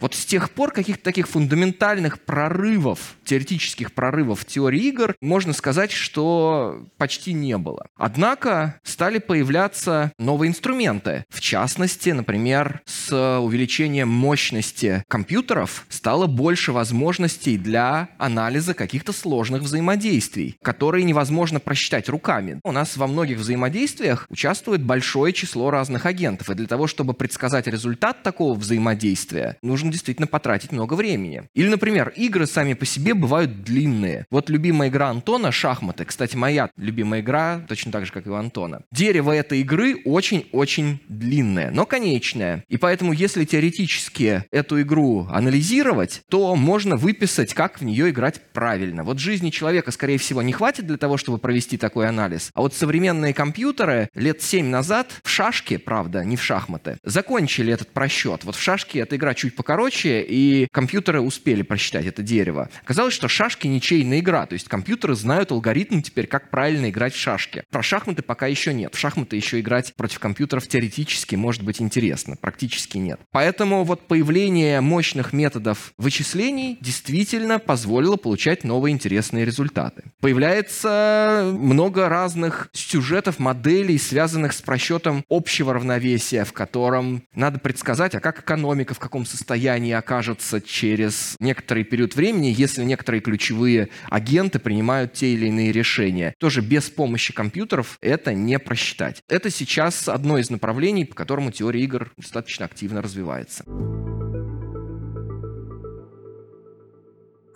Вот 0.00 0.14
с 0.14 0.24
тех 0.24 0.50
пор 0.50 0.72
каких-то 0.72 1.04
таких 1.04 1.28
фундаментальных 1.28 2.20
прорывов, 2.20 3.16
теоретических 3.24 3.92
прорывов 3.92 4.40
в 4.40 4.44
теории 4.44 4.80
игр, 4.88 5.14
можно 5.20 5.52
сказать, 5.52 5.92
что 5.92 6.86
почти 6.96 7.32
не 7.32 7.56
было. 7.58 7.86
Однако 7.96 8.80
стали 8.82 9.18
появляться 9.18 10.12
новые 10.18 10.50
инструменты. 10.50 11.24
В 11.28 11.40
частности, 11.40 12.10
например, 12.10 12.80
с 12.86 13.38
увеличением 13.40 14.08
мощности 14.08 15.04
компьютеров 15.08 15.86
стало 15.88 16.26
больше 16.26 16.72
возможностей 16.72 17.56
для 17.56 18.08
анализа 18.18 18.74
каких-то 18.74 19.12
сложных 19.12 19.62
взаимодействий, 19.62 20.56
которые 20.62 21.04
невозможно 21.04 21.60
просчитать 21.60 22.08
руками. 22.08 22.60
У 22.64 22.72
нас 22.72 22.96
во 22.96 23.06
многих 23.06 23.38
взаимодействиях 23.38 24.26
участвует 24.28 24.82
большое 24.82 25.32
число 25.32 25.70
разных 25.70 26.06
агентов, 26.06 26.50
и 26.50 26.54
для 26.54 26.66
того, 26.66 26.86
чтобы 26.86 27.14
предсказать 27.14 27.66
результат 27.66 28.22
такого 28.22 28.54
взаимодействия, 28.54 29.37
нужно 29.62 29.90
действительно 29.90 30.26
потратить 30.26 30.72
много 30.72 30.94
времени. 30.94 31.44
Или, 31.54 31.68
например, 31.68 32.12
игры 32.16 32.46
сами 32.46 32.74
по 32.74 32.86
себе 32.86 33.14
бывают 33.14 33.62
длинные. 33.62 34.26
Вот 34.30 34.50
любимая 34.50 34.88
игра 34.88 35.08
Антона— 35.08 35.52
шахматы. 35.52 36.04
Кстати, 36.04 36.36
моя 36.36 36.70
любимая 36.76 37.20
игра, 37.20 37.60
точно 37.68 37.92
так 37.92 38.06
же, 38.06 38.12
как 38.12 38.26
и 38.26 38.30
у 38.30 38.34
Антона. 38.34 38.82
Дерево 38.92 39.32
этой 39.32 39.60
игры 39.60 39.96
очень-очень 40.04 41.00
длинное, 41.08 41.70
но 41.70 41.86
конечное. 41.86 42.64
И 42.68 42.76
поэтому, 42.76 43.12
если 43.12 43.44
теоретически 43.44 44.44
эту 44.50 44.80
игру 44.82 45.26
анализировать, 45.30 46.22
то 46.28 46.54
можно 46.56 46.96
выписать, 46.96 47.54
как 47.54 47.80
в 47.80 47.84
нее 47.84 48.10
играть 48.10 48.40
правильно. 48.52 49.04
Вот 49.04 49.18
жизни 49.18 49.50
человека, 49.50 49.90
скорее 49.90 50.18
всего, 50.18 50.42
не 50.42 50.52
хватит 50.52 50.86
для 50.86 50.96
того, 50.96 51.16
чтобы 51.16 51.38
провести 51.38 51.76
такой 51.76 52.08
анализ. 52.08 52.50
А 52.54 52.60
вот 52.60 52.74
современные 52.74 53.34
компьютеры 53.34 54.08
лет 54.14 54.42
7 54.42 54.66
назад 54.66 55.12
в 55.22 55.28
шашке, 55.28 55.78
правда, 55.78 56.24
не 56.24 56.36
в 56.36 56.42
шахматы, 56.42 56.98
закончили 57.04 57.72
этот 57.72 57.88
просчет. 57.88 58.44
Вот 58.44 58.56
в 58.56 58.60
шашке 58.60 59.00
эта 59.00 59.16
игра 59.16 59.27
чуть 59.34 59.54
покороче, 59.54 60.22
и 60.22 60.68
компьютеры 60.72 61.20
успели 61.20 61.62
просчитать 61.62 62.06
это 62.06 62.22
дерево. 62.22 62.70
Оказалось, 62.82 63.14
что 63.14 63.28
шашки 63.28 63.66
ничейная 63.66 64.20
игра, 64.20 64.46
то 64.46 64.54
есть 64.54 64.68
компьютеры 64.68 65.14
знают 65.14 65.52
алгоритм 65.52 66.00
теперь, 66.00 66.26
как 66.26 66.50
правильно 66.50 66.90
играть 66.90 67.14
в 67.14 67.18
шашки. 67.18 67.64
Про 67.70 67.82
шахматы 67.82 68.22
пока 68.22 68.46
еще 68.46 68.72
нет. 68.72 68.94
В 68.94 68.98
шахматы 68.98 69.36
еще 69.36 69.60
играть 69.60 69.94
против 69.94 70.18
компьютеров 70.18 70.66
теоретически 70.68 71.34
может 71.34 71.62
быть 71.62 71.80
интересно, 71.80 72.36
практически 72.40 72.98
нет. 72.98 73.20
Поэтому 73.30 73.84
вот 73.84 74.06
появление 74.06 74.80
мощных 74.80 75.32
методов 75.32 75.92
вычислений 75.98 76.78
действительно 76.80 77.58
позволило 77.58 78.16
получать 78.16 78.64
новые 78.64 78.92
интересные 78.92 79.44
результаты. 79.44 80.04
Появляется 80.20 81.50
много 81.58 82.08
разных 82.08 82.68
сюжетов, 82.72 83.38
моделей, 83.38 83.98
связанных 83.98 84.52
с 84.52 84.62
просчетом 84.62 85.24
общего 85.28 85.74
равновесия, 85.74 86.44
в 86.44 86.52
котором 86.52 87.22
надо 87.34 87.58
предсказать, 87.58 88.14
а 88.14 88.20
как 88.20 88.40
экономика 88.40 88.94
в 88.94 88.98
каком 89.08 89.24
состоянии 89.24 89.92
окажется 89.92 90.60
через 90.60 91.36
некоторый 91.40 91.84
период 91.84 92.14
времени, 92.14 92.54
если 92.54 92.84
некоторые 92.84 93.22
ключевые 93.22 93.88
агенты 94.10 94.58
принимают 94.58 95.14
те 95.14 95.32
или 95.32 95.46
иные 95.46 95.72
решения. 95.72 96.34
Тоже 96.38 96.60
без 96.60 96.90
помощи 96.90 97.32
компьютеров 97.32 97.96
это 98.02 98.34
не 98.34 98.58
просчитать. 98.58 99.22
Это 99.28 99.50
сейчас 99.50 100.08
одно 100.08 100.36
из 100.38 100.50
направлений, 100.50 101.06
по 101.06 101.14
которому 101.14 101.50
теория 101.50 101.82
игр 101.82 102.12
достаточно 102.18 102.66
активно 102.66 103.00
развивается. 103.00 103.64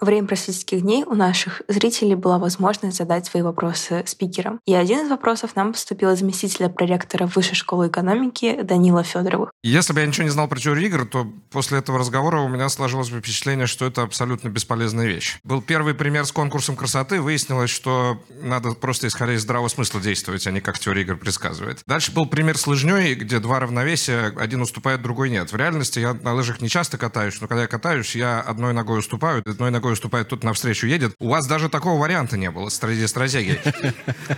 Время 0.03 0.27
просветительских 0.27 0.83
дней 0.83 1.05
у 1.05 1.15
наших 1.15 1.62
зрителей 1.69 2.17
была 2.17 2.41
возможность 2.41 2.97
задать 2.97 3.25
свои 3.25 3.45
вопросы 3.45 4.03
спикерам. 4.05 4.59
И 4.67 4.75
один 4.75 5.07
из 5.07 5.09
вопросов 5.09 5.55
нам 5.55 5.73
поступил 5.73 6.11
из 6.11 6.19
заместителя 6.19 6.69
проректора 6.69 7.31
Высшей 7.33 7.55
школы 7.55 7.87
экономики 7.87 8.62
Данила 8.65 9.05
Федорова. 9.05 9.53
Если 9.62 9.93
бы 9.93 10.01
я 10.01 10.07
ничего 10.07 10.25
не 10.25 10.31
знал 10.31 10.49
про 10.49 10.59
теорию 10.59 10.87
игр, 10.87 11.07
то 11.07 11.29
после 11.53 11.79
этого 11.79 12.01
разговора 12.01 12.41
у 12.41 12.49
меня 12.49 12.69
сложилось 12.69 13.11
бы 13.11 13.21
впечатление, 13.21 13.69
что 13.69 13.87
это 13.87 14.03
абсолютно 14.03 14.49
бесполезная 14.49 15.07
вещь. 15.07 15.38
Был 15.45 15.62
первый 15.62 15.95
пример 15.95 16.27
с 16.27 16.33
конкурсом 16.33 16.75
красоты. 16.75 17.21
Выяснилось, 17.21 17.71
что 17.71 18.21
надо 18.43 18.73
просто 18.73 19.07
исходя 19.07 19.35
из 19.35 19.43
здравого 19.43 19.69
смысла 19.69 20.01
действовать, 20.01 20.45
а 20.49 20.51
не 20.51 20.61
как 20.61 20.81
теория 20.81 21.03
игр 21.03 21.17
предсказывает. 21.17 21.81
Дальше 21.87 22.11
был 22.11 22.27
пример 22.27 22.59
с 22.59 22.67
лыжней, 22.67 23.15
где 23.15 23.38
два 23.38 23.61
равновесия, 23.61 24.35
один 24.37 24.62
уступает, 24.62 25.01
другой 25.01 25.31
нет. 25.31 25.53
В 25.53 25.57
реальности 25.57 26.01
я 26.01 26.15
на 26.15 26.35
лыжах 26.35 26.61
не 26.61 26.69
часто 26.69 26.99
катаюсь, 26.99 27.41
но 27.41 27.47
когда 27.47 27.62
я 27.62 27.69
катаюсь, 27.69 28.17
я 28.17 28.41
одной 28.41 28.73
ногой 28.73 28.99
уступаю, 28.99 29.45
одной 29.47 29.71
ногой 29.71 29.92
рукой 29.93 29.95
уступает, 29.95 30.29
тут 30.29 30.45
навстречу 30.45 30.87
едет. 30.87 31.15
У 31.19 31.29
вас 31.29 31.47
даже 31.47 31.69
такого 31.69 32.01
варианта 32.01 32.37
не 32.37 32.51
было 32.51 32.69
среди 32.71 33.07
стратегий. 33.07 33.59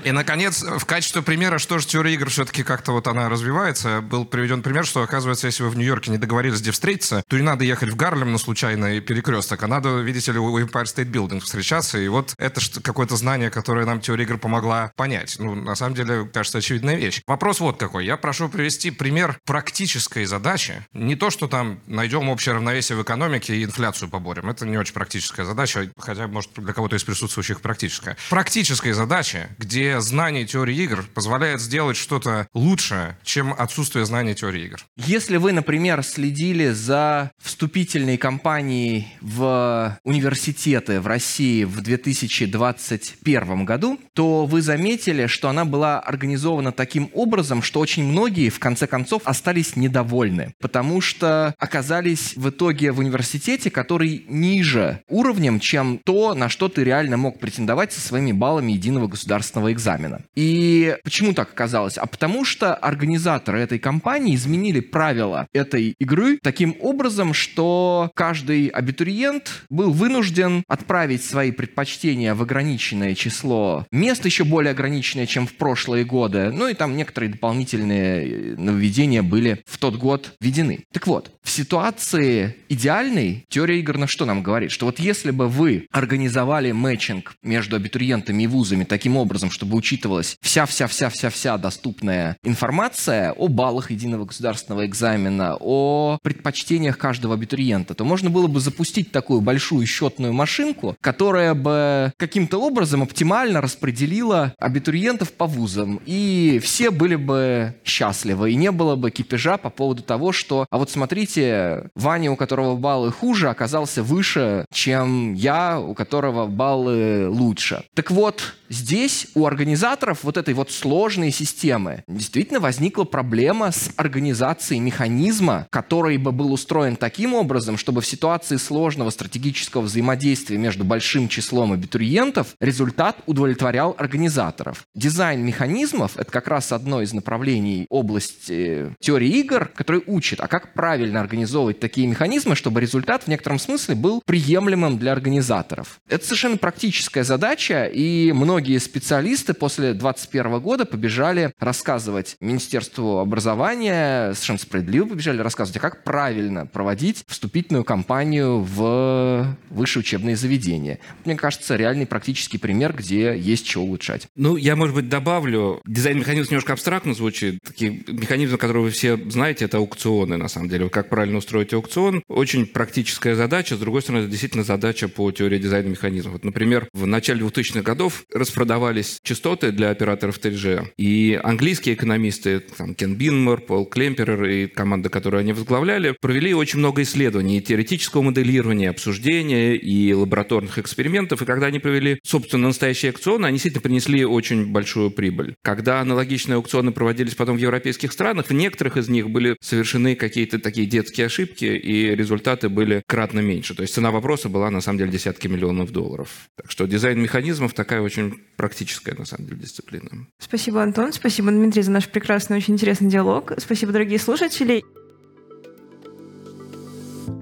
И, 0.05 0.13
наконец, 0.13 0.63
в 0.63 0.85
качестве 0.85 1.23
примера, 1.23 1.59
что 1.59 1.79
же 1.79 1.87
теория 1.87 2.15
игр 2.15 2.29
все-таки 2.29 2.63
как-то 2.63 2.93
вот 2.93 3.07
она 3.07 3.29
развивается, 3.29 4.01
был 4.01 4.25
приведен 4.25 4.63
пример, 4.63 4.85
что, 4.85 5.03
оказывается, 5.03 5.47
если 5.47 5.63
вы 5.65 5.71
в 5.71 5.77
Нью-Йорке 5.77 6.11
не 6.11 6.19
договорились, 6.19 6.61
где 6.61 6.71
встретиться, 6.71 7.23
то 7.29 7.37
не 7.37 7.43
надо 7.43 7.65
ехать 7.65 7.91
в 7.91 7.97
Гарлем 7.97 8.33
на 8.33 8.39
случайный 8.39 9.01
перекресток, 9.01 9.63
а 9.63 9.67
надо, 9.67 10.01
видите 10.01 10.33
ли, 10.33 10.39
у 10.39 10.59
Empire 10.59 10.85
State 10.85 11.11
Building 11.11 11.41
встречаться. 11.41 11.99
И 11.99 12.09
вот 12.09 12.35
это 12.39 12.61
какое-то 12.83 13.17
знание, 13.17 13.51
которое 13.51 13.87
нам 13.87 14.01
теория 14.01 14.25
игр 14.25 14.39
помогла 14.39 14.93
понять. 14.97 15.37
Ну, 15.39 15.55
на 15.55 15.75
самом 15.75 15.95
деле, 15.95 16.29
кажется, 16.33 16.59
очевидная 16.59 16.97
вещь. 16.97 17.23
Вопрос 17.27 17.61
вот 17.61 17.79
какой. 17.79 18.05
Я 18.05 18.17
прошу 18.17 18.49
привести 18.49 18.91
пример 18.91 19.39
практической 19.45 20.25
задачи. 20.25 20.85
Не 20.93 21.17
то, 21.17 21.31
что 21.31 21.49
там 21.49 21.81
найдем 21.87 22.29
общее 22.29 22.55
равновесие 22.55 22.97
в 22.97 23.03
экономике 23.03 23.57
и 23.57 23.65
инфляцию 23.65 24.09
поборем. 24.09 24.51
Это 24.51 24.67
не 24.67 24.79
очень 24.79 24.95
практическая 25.35 25.45
задача, 25.45 25.91
хотя, 25.99 26.29
может, 26.29 26.51
для 26.57 26.73
кого-то 26.73 26.97
из 26.97 27.05
присутствующих 27.05 27.61
практическая. 27.61 28.17
Практическая 28.31 28.95
задача, 28.95 29.49
где 29.59 30.01
знание 30.01 30.47
теории 30.47 30.77
игр 30.77 31.05
позволяет 31.15 31.61
сделать 31.61 31.97
что-то 31.97 32.47
лучше, 32.55 33.17
чем 33.25 33.53
отсутствие 33.57 34.07
знания 34.07 34.35
теории 34.35 34.67
игр. 34.67 34.79
Если 34.97 35.39
вы, 35.39 35.53
например, 35.53 36.03
следили 36.03 36.71
за 36.71 37.33
вступительной 37.43 38.17
кампанией 38.17 39.09
в 39.21 39.99
университеты 40.05 41.01
в 41.01 41.07
России 41.07 41.65
в 41.65 41.81
2021 41.81 43.65
году, 43.65 43.99
то 44.13 44.47
вы 44.47 44.63
заметили, 44.63 45.27
что 45.27 45.49
она 45.49 45.65
была 45.65 45.99
организована 45.99 46.71
таким 46.71 47.11
образом, 47.13 47.63
что 47.63 47.81
очень 47.81 48.05
многие, 48.05 48.51
в 48.51 48.59
конце 48.59 48.87
концов, 48.87 49.23
остались 49.25 49.75
недовольны, 49.77 50.55
потому 50.61 51.01
что 51.01 51.55
оказались 51.59 52.37
в 52.37 52.51
итоге 52.51 52.93
в 52.93 53.01
университете, 53.01 53.71
который 53.71 54.25
ниже 54.29 55.01
уровнем, 55.25 55.59
чем 55.59 55.99
то, 56.05 56.35
на 56.35 56.51
что 56.51 56.69
ты 56.69 56.85
реально 56.85 57.17
мог 57.17 57.39
претендовать 57.41 57.93
со 57.93 58.01
своими 58.01 58.33
баллами 58.33 58.73
единого 58.73 59.09
государственного 59.09 59.73
экзамена. 59.73 60.21
И 60.35 60.97
почему 61.03 61.33
так 61.33 61.49
оказалось? 61.51 61.97
А 61.97 62.05
потому 62.05 62.45
что 62.45 62.75
организаторы 62.75 63.61
этой 63.61 63.79
кампании 63.79 64.35
изменили 64.35 64.81
правила 64.81 65.49
этой 65.55 65.95
игры 65.99 66.39
таким 66.43 66.77
образом, 66.81 67.33
что 67.33 68.11
каждый 68.15 68.69
абитуриент 68.69 69.65
был 69.71 69.93
вынужден 69.93 70.63
отправить 70.69 71.25
свои 71.25 71.53
предпочтения 71.53 72.35
в 72.35 72.43
ограниченное 72.43 73.15
число 73.15 73.87
мест, 73.91 74.27
еще 74.27 74.45
более 74.45 74.73
ограниченное, 74.73 75.27
чем 75.27 75.47
в 75.47 75.55
прошлые 75.55 76.05
годы. 76.05 76.51
Ну 76.53 76.69
и 76.69 76.75
там 76.75 76.97
некоторые 76.97 77.33
дополнительные 77.33 78.57
нововведения 78.59 79.23
были 79.23 79.63
в 79.65 79.79
тот 79.79 79.97
год 79.97 80.35
введены. 80.41 80.85
Так 80.93 81.07
вот, 81.07 81.31
в 81.43 81.51
ситуации 81.51 82.57
идеальной 82.69 83.47
теория 83.49 83.79
игр 83.79 83.97
на 83.97 84.07
что 84.07 84.27
нам 84.27 84.43
говорит? 84.43 84.71
Что 84.71 84.87
вот 84.87 84.99
если 84.99 85.14
бы 85.31 85.49
вы 85.49 85.87
организовали 85.93 86.73
мэтчинг 86.73 87.35
между 87.43 87.77
абитуриентами 87.77 88.43
и 88.43 88.47
вузами 88.47 88.85
таким 88.85 89.17
образом, 89.17 89.51
чтобы 89.51 89.77
учитывалась 89.77 90.37
вся-вся-вся-вся-вся 90.41 91.59
доступная 91.59 92.37
информация 92.43 93.33
о 93.33 93.49
баллах 93.49 93.91
единого 93.91 94.25
государственного 94.25 94.87
экзамена, 94.87 95.57
о 95.61 96.19
предпочтениях 96.23 96.99
каждого 96.99 97.35
абитуриента, 97.35 97.95
то 97.95 98.05
можно 98.05 98.31
было 98.31 98.47
бы 98.47 98.61
запустить 98.61 99.13
такую 99.13 99.41
большую 99.41 99.87
счетную 99.87 100.33
машинку, 100.33 100.97
которая 101.01 101.55
бы 101.55 102.13
каким-то 102.17 102.59
образом 102.59 103.03
оптимально 103.03 103.61
распределила 103.61 104.55
абитуриентов 104.59 105.33
по 105.33 105.47
вузам, 105.47 106.01
и 106.07 106.61
все 106.63 106.91
были 106.91 107.17
бы 107.17 107.75
счастливы, 107.85 108.53
и 108.53 108.57
не 108.57 108.71
было 108.71 108.97
бы 108.97 109.11
кипежа 109.11 109.57
по 109.59 109.71
поводу 109.71 110.03
того, 110.03 110.33
что, 110.33 110.67
а 110.71 110.79
вот 110.79 110.91
смотрите, 110.91 111.91
Ваня, 111.95 112.31
у 112.31 112.37
которого 112.37 112.77
баллы 112.77 113.13
хуже, 113.13 113.49
оказался 113.49 114.03
выше, 114.03 114.67
чем 114.73 115.04
я, 115.07 115.79
у 115.81 115.95
которого 115.95 116.47
баллы 116.47 117.29
лучше. 117.29 117.85
Так 117.95 118.11
вот, 118.11 118.55
здесь 118.69 119.29
у 119.35 119.47
организаторов 119.47 120.25
вот 120.25 120.37
этой 120.37 120.55
вот 120.55 120.71
сложной 120.71 121.31
системы 121.31 122.05
действительно 122.07 122.61
возникла 122.61 123.05
проблема 123.05 123.71
с 123.71 123.91
организацией 123.97 124.81
механизма, 124.81 125.67
который 125.71 126.17
бы 126.17 126.33
был 126.33 126.53
устроен 126.53 126.97
таким 126.97 127.35
образом, 127.35 127.77
чтобы 127.77 128.01
в 128.01 128.07
ситуации 128.07 128.57
сложного 128.57 129.11
стратегического 129.11 129.83
взаимодействия 129.83 130.57
между 130.59 130.85
большим 130.85 131.29
числом 131.29 131.73
абитуриентов 131.73 132.55
результат 132.61 133.19
удовлетворял 133.27 133.95
организаторов. 133.99 134.85
Дизайн 134.95 135.45
механизмов— 135.45 136.17
это 136.17 136.31
как 136.31 136.49
раз 136.49 136.73
одно 136.73 137.03
из 137.03 137.13
направлений 137.13 137.87
области 137.89 138.95
теории 139.01 139.41
игр, 139.41 139.71
который 139.75 140.03
учит, 140.07 140.41
а 140.41 140.49
как 140.49 140.75
правильно 140.75 141.21
организовывать 141.21 141.81
такие 141.81 142.07
механизмы, 142.07 142.57
чтобы 142.57 142.81
результат 142.81 143.25
в 143.25 143.29
некотором 143.29 143.59
смысле 143.59 143.95
был 143.95 144.23
приемлемым 144.25 144.99
для 144.99 145.13
организаторов. 145.13 146.01
Это 146.09 146.25
совершенно 146.25 146.57
практическая 146.57 147.25
задача, 147.25 147.85
и 147.85 148.33
многие 148.55 148.79
специалисты 148.79 149.53
после 149.53 149.95
2021 149.95 150.61
года 150.61 150.85
побежали 150.85 151.53
рассказывать 151.59 152.37
Министерству 152.41 153.19
образования, 153.19 154.33
совершенно 154.35 154.61
справедливо 154.61 155.07
побежали 155.07 155.41
рассказывать, 155.41 155.79
а 155.79 155.81
как 155.81 156.05
правильно 156.05 156.65
проводить 156.65 157.25
вступительную 157.27 157.83
кампанию 157.83 158.61
в 158.61 159.57
высшее 159.71 160.03
учебные 160.03 160.37
заведения. 160.37 161.01
Мне 161.25 161.35
кажется, 161.35 161.75
реальный 161.75 162.07
практический 162.07 162.59
пример, 162.59 162.95
где 162.97 163.37
есть 163.37 163.67
что 163.67 163.81
улучшать. 163.81 164.29
Ну, 164.37 164.55
я, 164.55 164.77
может 164.77 164.95
быть, 164.95 165.09
добавлю. 165.09 165.81
Дизайн-механизм 165.85 166.51
немножко 166.51 166.75
абстрактно 166.75 167.13
звучит. 167.13 167.59
Такие 167.67 168.05
механизмы, 168.07 168.57
которые 168.57 168.85
вы 168.85 168.91
все 168.91 169.19
знаете, 169.31 169.65
это 169.65 169.79
аукционы, 169.79 170.37
на 170.37 170.47
самом 170.47 170.69
деле. 170.69 170.89
Как 170.91 171.09
правильно 171.09 171.39
устроить 171.39 171.75
аукцион. 171.75 172.23
Очень 172.29 172.67
практическая 172.67 173.35
задача. 173.35 173.75
С 173.75 173.81
другой 173.81 174.03
стороны, 174.03 174.23
это 174.23 174.31
действительно 174.31 174.63
задача 174.63 175.09
по 175.09 175.33
теории 175.33 175.59
дизайна 175.59 175.89
механизмов. 175.89 176.35
Вот, 176.35 176.45
например, 176.45 176.89
в 176.93 177.05
начале 177.05 177.45
2000-х 177.45 177.83
годов 177.83 178.23
распродавались 178.45 179.19
частоты 179.23 179.73
для 179.73 179.91
операторов 179.91 180.39
3G. 180.39 180.93
И 180.97 181.39
английские 181.43 181.95
экономисты, 181.95 182.61
там, 182.61 182.95
Кен 182.95 183.17
Бинмор, 183.17 183.61
Пол 183.61 183.87
Клемперер 183.87 184.45
и 184.45 184.67
команда, 184.67 185.09
которую 185.09 185.41
они 185.41 185.53
возглавляли, 185.53 186.15
провели 186.21 186.55
очень 186.55 186.79
много 186.79 187.03
исследований, 187.03 187.61
теоретического 187.61 188.23
моделирования, 188.23 188.91
обсуждения 188.91 189.77
и 189.77 190.13
лабораторных 190.13 190.79
экспериментов. 190.79 191.43
И 191.43 191.47
когда 191.47 191.67
они 191.67 191.79
провели, 191.79 192.21
собственно, 192.23 192.69
настоящие 192.69 193.11
аукционы, 193.11 193.47
они 193.47 193.55
действительно 193.55 193.83
принесли 193.83 194.25
очень 194.25 194.67
большую 194.67 195.11
прибыль. 195.11 195.55
Когда 195.63 196.01
аналогичные 196.01 196.57
аукционы 196.57 196.93
проводились 196.93 197.35
потом 197.35 197.57
в 197.57 197.61
европейских 197.61 198.13
странах, 198.13 198.47
в 198.47 198.53
некоторых 198.53 198.97
из 198.97 199.09
них 199.09 199.31
были 199.31 199.57
совершены 199.61 200.15
какие-то 200.15 200.59
такие 200.59 200.87
детские 200.87 201.27
ошибки, 201.27 201.65
и 201.65 202.15
результаты 202.15 202.69
были 202.69 203.03
кратно 203.07 203.41
меньше. 203.41 203.75
То 203.75 203.83
есть 203.83 203.95
цена 203.95 204.11
вопроса 204.11 204.49
была, 204.49 204.71
на 204.71 204.81
самом 204.81 204.99
деле, 204.99 205.11
десятки 205.11 205.49
миллионов 205.49 205.91
долларов. 205.91 206.29
Так 206.57 206.71
что 206.71 206.87
дизайн 206.87 207.21
механизмов 207.21 207.73
такая 207.75 208.01
очень 208.01 208.34
практическая, 208.57 209.15
на 209.15 209.25
самом 209.25 209.47
деле, 209.47 209.61
дисциплина. 209.61 210.27
Спасибо, 210.39 210.83
Антон. 210.83 211.13
Спасибо, 211.13 211.51
Дмитрий, 211.51 211.83
за 211.83 211.91
наш 211.91 212.09
прекрасный, 212.09 212.57
очень 212.57 212.75
интересный 212.75 213.09
диалог. 213.09 213.53
Спасибо, 213.59 213.93
дорогие 213.93 214.19
слушатели. 214.19 214.85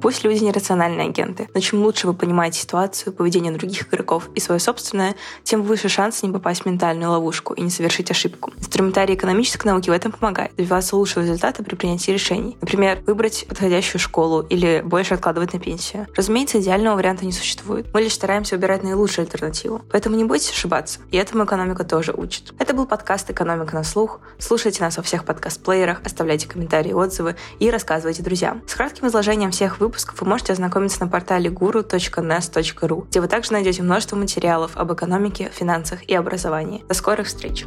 Пусть 0.03 0.25
люди 0.25 0.43
нерациональные 0.43 1.11
агенты, 1.11 1.49
но 1.55 1.61
чем 1.61 1.81
лучше 1.81 2.09
вы 2.09 2.15
понимаете 2.15 2.59
ситуацию, 2.59 3.13
поведение 3.13 3.53
других 3.53 3.87
игроков 3.87 4.29
и 4.35 4.41
свое 4.41 4.59
собственное, 4.59 5.15
тем 5.45 5.63
выше 5.63 5.89
шанс 5.89 6.25
не 6.25 6.33
попасть 6.33 6.63
в 6.63 6.67
ментальную 6.67 7.13
ловушку 7.13 7.55
и 7.55 7.63
не 7.63 7.71
совершить 7.71 8.11
ошибку. 8.11 8.53
Инструментарий 8.59 9.15
экономической 9.15 9.69
науки 9.69 9.91
в 9.91 9.93
этом 9.93 10.11
помогает 10.11 10.57
добиваться 10.57 10.97
лучшего 10.97 11.23
результата 11.23 11.63
при 11.63 11.77
принятии 11.77 12.11
решений. 12.11 12.59
Например, 12.61 12.99
выбрать 13.07 13.47
подходящую 13.49 14.01
школу 14.01 14.43
или 14.43 14.83
больше 14.85 15.15
откладывать 15.15 15.53
на 15.53 15.61
пенсию. 15.61 16.09
Разумеется, 16.17 16.61
идеального 16.61 16.97
варианта 16.97 17.25
не 17.25 17.33
существует. 17.33 17.87
Мы 17.95 18.03
лишь 18.03 18.15
стараемся 18.15 18.57
выбирать 18.57 18.83
наилучшую 18.83 19.27
альтернативу. 19.27 19.83
Поэтому 19.93 20.17
не 20.17 20.25
бойтесь 20.25 20.51
ошибаться. 20.51 20.99
И 21.13 21.17
этому 21.17 21.45
экономика 21.45 21.85
тоже 21.85 22.13
учит. 22.13 22.53
Это 22.59 22.75
был 22.75 22.87
подкаст 22.87 23.31
«Экономика 23.31 23.77
на 23.77 23.85
слух». 23.85 24.19
Слушайте 24.41 24.83
нас 24.83 24.97
во 24.97 25.05
всех 25.05 25.25
подкаст-плеерах, 25.25 26.01
оставляйте 26.05 26.49
комментарии, 26.49 26.93
отзывы 26.93 27.37
и 27.61 27.71
рассказывайте 27.71 28.25
друзьям. 28.25 28.63
С 28.67 28.75
кратким 28.75 29.07
изложением 29.07 29.53
всех 29.53 29.79
выпусков 29.79 29.92
выпусков 29.93 30.23
вы 30.23 30.27
можете 30.27 30.55
ознакомиться 30.55 31.01
на 31.01 31.09
портале 31.09 31.51
guru.nes.ru, 31.51 33.07
где 33.09 33.21
вы 33.21 33.29
также 33.29 33.53
найдете 33.53 33.83
множество 33.83 34.17
материалов 34.17 34.73
об 34.75 34.93
экономике, 34.93 35.51
финансах 35.53 36.03
и 36.09 36.15
образовании. 36.15 36.83
До 36.89 36.95
скорых 36.95 37.27
встреч! 37.27 37.67